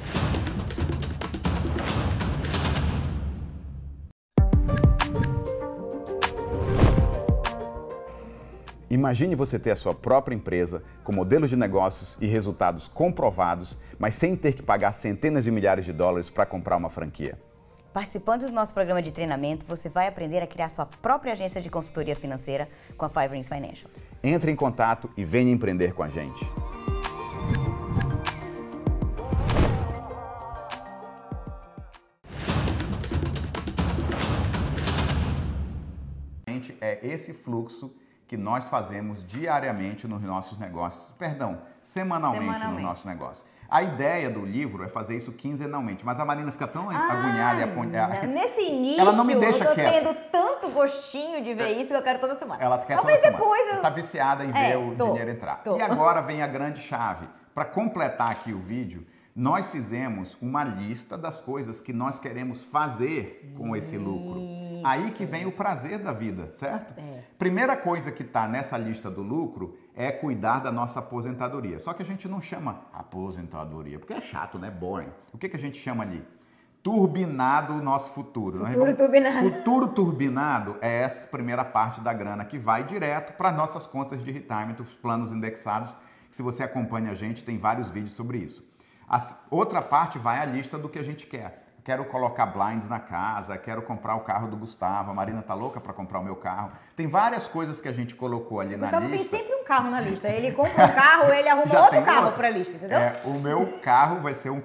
Imagine 8.91 9.35
você 9.35 9.59
ter 9.59 9.71
a 9.71 9.77
sua 9.77 9.95
própria 9.95 10.35
empresa 10.35 10.83
com 11.05 11.13
modelos 11.13 11.51
de 11.51 11.57
negócios 11.57 12.17
e 12.21 12.27
resultados 12.27 12.89
comprovados, 12.89 13.77
mas 13.99 14.15
sem 14.15 14.35
ter 14.35 14.55
que 14.55 14.63
pagar 14.63 14.93
centenas 14.93 15.45
de 15.45 15.51
milhares 15.51 15.85
de 15.85 15.93
dólares 15.93 16.31
para 16.31 16.47
comprar 16.47 16.77
uma 16.77 16.89
franquia. 16.89 17.39
Participando 17.93 18.43
do 18.47 18.53
nosso 18.53 18.75
programa 18.75 19.01
de 19.01 19.11
treinamento, 19.11 19.65
você 19.67 19.89
vai 19.89 20.07
aprender 20.07 20.43
a 20.43 20.47
criar 20.47 20.69
sua 20.69 20.85
própria 20.85 21.33
agência 21.33 21.61
de 21.61 21.71
consultoria 21.71 22.15
financeira 22.15 22.69
com 22.97 23.05
a 23.05 23.09
Five 23.09 23.29
Rings 23.29 23.49
Financial. 23.49 23.91
Entre 24.23 24.53
em 24.53 24.57
contato 24.57 25.11
e 25.17 25.25
venha 25.25 25.51
empreender 25.51 25.95
com 25.95 26.03
a 26.03 26.09
gente. 26.09 26.47
É 36.81 37.07
esse 37.07 37.35
fluxo 37.35 37.93
que 38.27 38.37
nós 38.37 38.69
fazemos 38.69 39.27
diariamente 39.27 40.07
nos 40.07 40.23
nossos 40.23 40.59
negócios, 40.59 41.11
perdão, 41.19 41.61
semanalmente, 41.83 42.45
semanalmente. 42.45 42.83
no 42.83 42.89
nosso 42.89 43.07
negócio. 43.09 43.45
A 43.69 43.83
ideia 43.83 44.31
do 44.31 44.47
livro 44.47 44.83
é 44.83 44.89
fazer 44.89 45.17
isso 45.17 45.31
quinzenalmente, 45.31 46.05
mas 46.05 46.19
a 46.19 46.25
Marina 46.25 46.51
fica 46.51 46.67
tão 46.67 46.89
ah, 46.89 47.13
agoniada 47.13 47.61
e 47.61 47.65
aponhada. 47.65 48.27
Nesse 48.27 48.63
início, 48.73 49.01
ela 49.01 49.13
não 49.13 49.25
me 49.25 49.35
deixa 49.35 49.63
eu 49.63 49.69
tô 49.69 49.75
quieta. 49.75 49.93
tendo 49.93 50.15
tanto 50.33 50.69
gostinho 50.71 51.45
de 51.45 51.53
ver 51.53 51.65
é. 51.65 51.73
isso 51.73 51.89
que 51.89 51.97
eu 51.97 52.03
quero 52.03 52.19
toda 52.19 52.39
semana. 52.39 52.63
Ela 52.63 52.79
quer 52.79 52.97
Talvez 52.97 53.21
toda 53.21 53.33
depois 53.33 53.61
semana. 53.61 53.79
Eu... 53.79 53.83
Tá 53.83 53.91
viciada 53.91 54.45
em 54.45 54.51
é, 54.51 54.71
ver 54.71 54.77
o 54.79 54.97
tô, 54.97 55.09
dinheiro 55.09 55.31
entrar. 55.31 55.57
Tô. 55.63 55.77
E 55.77 55.83
agora 55.83 56.23
vem 56.23 56.43
a 56.43 56.47
grande 56.47 56.81
chave. 56.81 57.29
Para 57.55 57.67
completar 57.67 58.31
aqui 58.31 58.55
o 58.55 58.59
vídeo, 58.59 59.07
nós 59.37 59.69
fizemos 59.69 60.37
uma 60.41 60.65
lista 60.65 61.19
das 61.19 61.41
coisas 61.41 61.81
que 61.81 61.93
nós 61.93 62.19
queremos 62.19 62.65
fazer 62.65 63.53
com 63.57 63.77
esse 63.77 63.99
lucro. 63.99 64.41
Aí 64.83 65.11
que 65.11 65.27
vem 65.27 65.47
o 65.47 65.53
prazer 65.53 65.99
da 65.99 66.13
vida, 66.13 66.51
certo? 66.55 66.99
É. 66.99 67.21
Primeira 67.39 67.77
coisa 67.77 68.11
que 68.11 68.23
está 68.23 68.49
nessa 68.49 68.79
lista 68.79 69.11
do 69.11 69.23
lucro 69.23 69.77
é 69.99 70.13
cuidar 70.13 70.61
da 70.61 70.71
nossa 70.71 71.01
aposentadoria. 71.01 71.81
Só 71.81 71.93
que 71.93 72.05
a 72.05 72.07
gente 72.07 72.29
não 72.29 72.41
chama 72.41 72.83
aposentadoria, 72.93 73.99
porque 73.99 74.13
é 74.13 74.21
chato, 74.21 74.57
né? 74.57 74.71
Boring. 74.71 75.11
O 75.33 75.37
que, 75.37 75.49
que 75.49 75.57
a 75.57 75.59
gente 75.59 75.77
chama 75.77 76.05
ali? 76.05 76.25
Turbinado 76.85 77.73
o 77.73 77.83
nosso 77.83 78.13
futuro. 78.13 78.65
Futuro 78.65 78.87
né? 78.87 78.93
turbinado. 78.95 79.51
Futuro 79.51 79.89
turbinado 79.89 80.77
é 80.81 81.03
essa 81.03 81.27
primeira 81.27 81.65
parte 81.65 82.01
da 82.01 82.13
grana 82.13 82.45
que 82.45 82.57
vai 82.57 82.85
direto 82.85 83.37
para 83.37 83.51
nossas 83.51 83.89
contas 83.89 84.23
de 84.23 84.31
retirement, 84.31 84.77
os 84.81 84.95
planos 84.95 85.33
indexados. 85.33 85.93
Se 86.31 86.43
você 86.43 86.63
acompanha 86.63 87.11
a 87.11 87.15
gente, 87.15 87.43
tem 87.43 87.59
vários 87.59 87.91
vídeos 87.91 88.13
sobre 88.13 88.39
isso. 88.39 88.65
A 89.09 89.19
outra 89.51 89.83
parte 89.83 90.17
vai 90.17 90.39
à 90.39 90.45
lista 90.45 90.79
do 90.79 90.89
que 90.89 91.01
a 91.01 91.03
gente 91.03 91.27
quer. 91.27 91.67
Quero 91.83 92.05
colocar 92.05 92.47
blinds 92.47 92.89
na 92.89 93.01
casa, 93.01 93.57
quero 93.57 93.81
comprar 93.83 94.15
o 94.15 94.21
carro 94.21 94.47
do 94.47 94.57
Gustavo. 94.57 95.11
A 95.11 95.15
Marina 95.15 95.43
tá 95.43 95.55
louca 95.55 95.81
para 95.81 95.93
comprar 95.93 96.21
o 96.21 96.23
meu 96.23 96.37
carro. 96.37 96.71
Tem 96.95 97.09
várias 97.09 97.49
coisas 97.49 97.81
que 97.81 97.89
a 97.89 97.93
gente 97.93 98.15
colocou 98.15 98.61
ali 98.61 98.77
na 98.77 98.87
Gustavo 98.87 99.09
lista. 99.09 99.31
Tem 99.31 99.41
sempre 99.41 99.57
um 99.57 99.58
carro 99.69 99.91
na 99.91 100.01
lista. 100.01 100.29
Ele 100.29 100.51
compra 100.51 100.87
um 100.87 100.95
carro, 100.95 101.31
ele 101.35 101.49
arruma 101.49 101.81
outro 101.83 102.03
carro 102.03 102.33
para 102.33 102.49
a 102.49 102.51
lista, 102.51 102.75
entendeu? 102.75 102.99
É, 102.99 103.13
o 103.25 103.35
meu 103.35 103.79
carro 103.83 104.21
vai 104.21 104.35
ser 104.35 104.51
um 104.51 104.61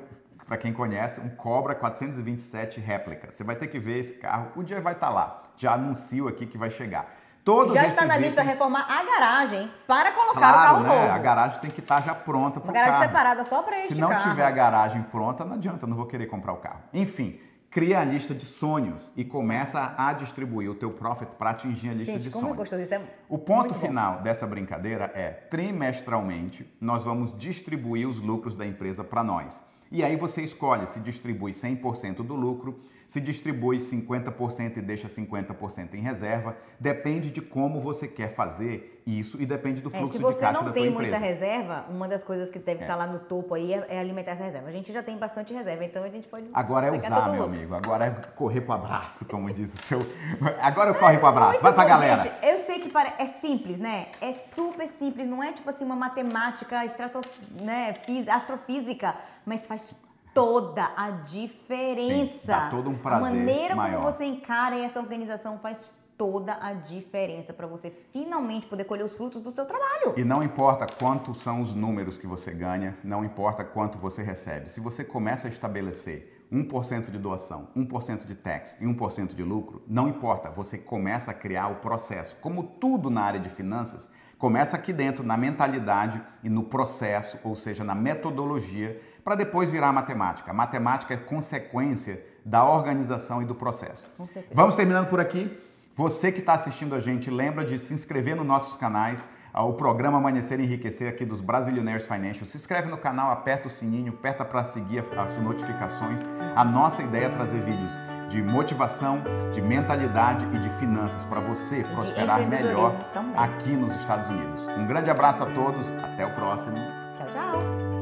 para 0.46 0.58
quem 0.58 0.74
conhece, 0.74 1.20
um 1.22 1.30
Cobra 1.30 1.74
427 1.74 2.80
réplica. 2.80 3.32
Você 3.32 3.44
vai 3.44 3.56
ter 3.56 3.68
que 3.68 3.80
ver 3.80 4.00
esse 4.00 4.13
carro. 4.13 4.52
O 4.56 4.63
dia 4.63 4.82
vai 4.82 4.94
estar 4.94 5.08
tá 5.08 5.13
lá. 5.13 5.44
Já 5.56 5.74
anuncio 5.74 6.28
aqui 6.28 6.46
que 6.46 6.58
vai 6.58 6.70
chegar. 6.70 7.08
Todos 7.44 7.74
já 7.74 7.88
está 7.88 8.06
na 8.06 8.18
lista 8.18 8.42
itens... 8.42 8.54
reformar 8.54 8.86
a 8.89 9.04
garagem 9.04 9.70
para 9.86 10.12
colocar 10.12 10.39
claro, 10.39 10.56
o 10.56 10.66
carro 10.66 10.80
né? 10.84 10.89
novo. 10.89 11.13
A 11.13 11.18
garagem 11.18 11.60
tem 11.60 11.72
que 11.72 11.82
estar 11.82 12.02
já 12.02 12.16
pronta 12.16 12.60
para 12.60 12.72
o 12.72 12.74
carro. 12.74 12.86
Uma 12.86 12.92
garagem 12.92 13.08
separada 13.08 13.44
só 13.44 13.62
para 13.63 13.80
este 13.80 13.96
Se 13.96 14.00
não 14.00 14.10
carro. 14.10 14.30
tiver 14.30 14.46
a 14.46 14.52
garagem 14.52 15.02
pronta, 15.04 15.44
não 15.44 15.56
adianta, 15.56 15.86
não 15.86 15.96
vou 15.96 16.06
querer 16.06 16.28
comprar 16.28 16.54
o 16.54 16.58
carro. 16.58 16.80
Enfim, 16.94 17.39
cria 17.74 18.00
a 18.00 18.04
lista 18.04 18.36
de 18.36 18.46
sonhos 18.46 19.12
e 19.18 19.26
começa 19.26 19.96
a 19.98 20.14
distribuir 20.14 20.70
o 20.70 20.76
teu 20.76 20.92
profit 20.92 21.36
para 21.36 21.50
atingir 21.50 21.90
a 21.90 21.94
lista 21.94 22.14
Gente, 22.14 22.24
de 22.24 22.30
como 22.30 22.46
sonhos. 22.46 22.58
Gostou 22.58 22.78
disso? 22.78 22.94
É 22.94 23.02
o 23.28 23.40
ponto 23.40 23.74
final 23.74 24.18
bom. 24.18 24.24
dessa 24.24 24.46
brincadeira 24.46 25.12
é, 25.16 25.30
trimestralmente, 25.32 26.72
nós 26.80 27.04
vamos 27.04 27.36
distribuir 27.36 28.08
os 28.08 28.20
lucros 28.20 28.56
da 28.56 28.66
empresa 28.66 29.04
para 29.04 29.24
nós. 29.24 29.64
E 29.94 30.04
aí 30.04 30.16
você 30.16 30.42
escolhe 30.42 30.88
se 30.88 31.00
distribui 31.00 31.52
100% 31.52 32.16
do 32.24 32.34
lucro, 32.34 32.80
se 33.08 33.22
distribui 33.22 33.78
50% 33.78 34.78
e 34.78 34.82
deixa 34.82 35.08
50% 35.08 35.94
em 35.94 36.02
reserva. 36.02 36.58
Depende 36.80 37.30
de 37.30 37.42
como 37.42 37.80
você 37.80 38.08
quer 38.08 38.34
fazer 38.34 39.04
isso 39.06 39.40
e 39.40 39.46
depende 39.46 39.82
do 39.82 39.90
é, 39.90 40.00
fluxo 40.00 40.18
é, 40.18 40.32
de 40.32 40.40
caixa 40.40 40.64
da 40.64 40.72
tua 40.72 40.72
empresa. 40.72 40.74
Se 40.74 40.74
você 40.74 40.80
não 40.80 40.84
tem 40.84 40.90
muita 40.90 41.18
reserva, 41.18 41.86
uma 41.92 42.08
das 42.08 42.24
coisas 42.24 42.50
que 42.50 42.58
deve 42.58 42.80
é. 42.80 42.84
estar 42.86 42.96
lá 42.96 43.06
no 43.06 43.20
topo 43.20 43.54
aí 43.54 43.72
é, 43.72 43.86
é, 43.88 44.00
alimentar 44.00 44.32
essa 44.32 44.44
reserva. 44.44 44.68
A 44.68 44.72
gente 44.72 44.92
já 44.92 45.04
tem 45.04 45.16
bastante 45.16 45.54
reserva, 45.54 45.86
então 45.86 46.04
a 46.04 46.10
gente 46.10 46.28
pode... 46.28 46.48
Agora 46.52 46.88
é 46.88 46.92
usar, 46.92 47.32
meu 47.32 47.44
amigo. 47.44 47.76
Agora 47.76 48.06
é 48.06 48.12
correr 48.36 48.62
pro 48.62 48.74
abraço, 48.74 49.26
como 49.26 49.54
diz 49.54 49.76
o 49.76 49.78
seu... 49.78 50.00
Agora 50.60 50.90
eu 50.90 50.96
corre 50.96 51.20
pro 51.20 51.28
abraço. 51.28 51.62
Vai 51.62 51.72
pra 51.72 51.84
bom, 51.84 51.90
galera. 51.90 52.22
Gente, 52.24 52.36
eu 52.42 52.58
sei 52.58 52.80
que 52.80 52.92
é 53.20 53.28
simples, 53.28 53.78
né? 53.78 54.08
É 54.20 54.34
super 54.34 54.88
simples. 54.88 55.28
Não 55.28 55.44
é 55.44 55.52
tipo 55.52 55.70
assim 55.70 55.86
uma 55.86 55.96
matemática, 55.96 56.84
estratof... 56.84 57.28
né? 57.62 57.94
astrofísica, 58.32 59.14
mas 59.46 59.66
faz 59.68 59.96
toda 60.34 60.92
a 60.96 61.12
diferença. 61.12 62.40
Sim, 62.40 62.48
dá 62.48 62.70
todo 62.70 62.90
um 62.90 62.98
prazer 62.98 63.28
A 63.28 63.30
maneira 63.30 63.76
maior. 63.76 64.02
como 64.02 64.12
você 64.12 64.26
encara 64.26 64.78
essa 64.78 65.00
organização 65.00 65.60
faz 65.60 65.78
toda 66.18 66.58
a 66.62 66.74
diferença 66.74 67.54
para 67.54 67.68
você 67.68 67.90
finalmente 68.12 68.66
poder 68.68 68.84
colher 68.84 69.04
os 69.04 69.14
frutos 69.14 69.42
do 69.42 69.52
seu 69.52 69.66
trabalho. 69.66 70.14
E 70.16 70.24
não 70.24 70.44
importa 70.44 70.86
quantos 70.86 71.42
são 71.42 71.62
os 71.62 71.74
números 71.74 72.18
que 72.18 72.28
você 72.28 72.52
ganha, 72.52 72.98
não 73.04 73.26
importa 73.26 73.64
quanto 73.64 73.98
você 73.98 74.22
recebe. 74.22 74.70
Se 74.70 74.80
você 74.80 75.04
começa 75.04 75.48
a 75.48 75.52
estabelecer 75.52 76.46
1% 76.52 77.10
de 77.10 77.18
doação, 77.18 77.68
1% 77.76 78.28
de 78.28 78.36
tax 78.36 78.78
e 78.80 78.86
1% 78.86 79.34
de 79.34 79.44
lucro, 79.44 79.82
não 79.88 80.08
importa, 80.08 80.52
você 80.52 80.78
começa 80.78 81.32
a 81.32 81.34
criar 81.34 81.70
o 81.70 81.76
processo. 81.76 82.38
Como 82.42 82.64
tudo 82.64 83.10
na 83.10 83.22
área 83.22 83.40
de 83.40 83.50
finanças, 83.50 84.08
começa 84.38 84.76
aqui 84.76 84.94
dentro, 84.94 85.24
na 85.24 85.36
mentalidade 85.36 86.22
e 86.44 86.50
no 86.50 86.64
processo, 86.64 87.40
ou 87.44 87.56
seja, 87.56 87.84
na 87.84 87.96
metodologia 87.96 89.02
para 89.24 89.36
depois 89.36 89.72
virar 89.72 89.92
matemática. 89.92 90.52
A 90.52 90.54
matemática 90.54 91.14
é 91.14 91.18
consequência 91.18 92.24
da 92.46 92.66
organização 92.66 93.42
e 93.42 93.46
do 93.46 93.56
processo. 93.56 94.10
Vamos 94.52 94.76
terminando 94.76 95.08
por 95.08 95.20
aqui. 95.20 95.58
Você 95.96 96.32
que 96.32 96.40
está 96.40 96.54
assistindo 96.54 96.96
a 96.96 97.00
gente, 97.00 97.30
lembra 97.30 97.64
de 97.64 97.78
se 97.78 97.94
inscrever 97.94 98.36
nos 98.36 98.46
nossos 98.46 98.76
canais, 98.76 99.28
o 99.54 99.74
programa 99.74 100.18
Amanhecer 100.18 100.60
e 100.60 100.64
Enriquecer 100.64 101.08
aqui 101.08 101.24
dos 101.24 101.40
Brasileiros 101.40 102.08
Financial. 102.08 102.46
Se 102.46 102.58
inscreve 102.58 102.90
no 102.90 102.98
canal, 102.98 103.32
aperta 103.32 103.68
o 103.68 103.72
sininho, 103.72 104.12
aperta 104.12 104.44
para 104.44 104.64
seguir 104.64 105.04
as 105.16 105.38
notificações. 105.38 106.22
A 106.56 106.66
nossa 106.66 107.04
ideia 107.04 107.26
é 107.26 107.30
trazer 107.30 107.62
vídeos 107.62 107.92
de 108.30 108.42
motivação, 108.42 109.22
de 109.52 109.62
mentalidade 109.62 110.48
e 110.54 110.60
de 110.60 110.70
finanças 110.80 111.24
para 111.26 111.40
você 111.40 111.84
prosperar 111.94 112.48
melhor 112.48 112.96
aqui 113.38 113.70
nos 113.70 113.96
Estados 113.98 114.28
Unidos. 114.28 114.66
Um 114.76 114.88
grande 114.88 115.12
abraço 115.12 115.44
a 115.44 115.46
todos, 115.46 115.92
até 116.04 116.26
o 116.26 116.34
próximo. 116.34 116.78
Tchau, 117.18 117.28
tchau. 117.30 117.93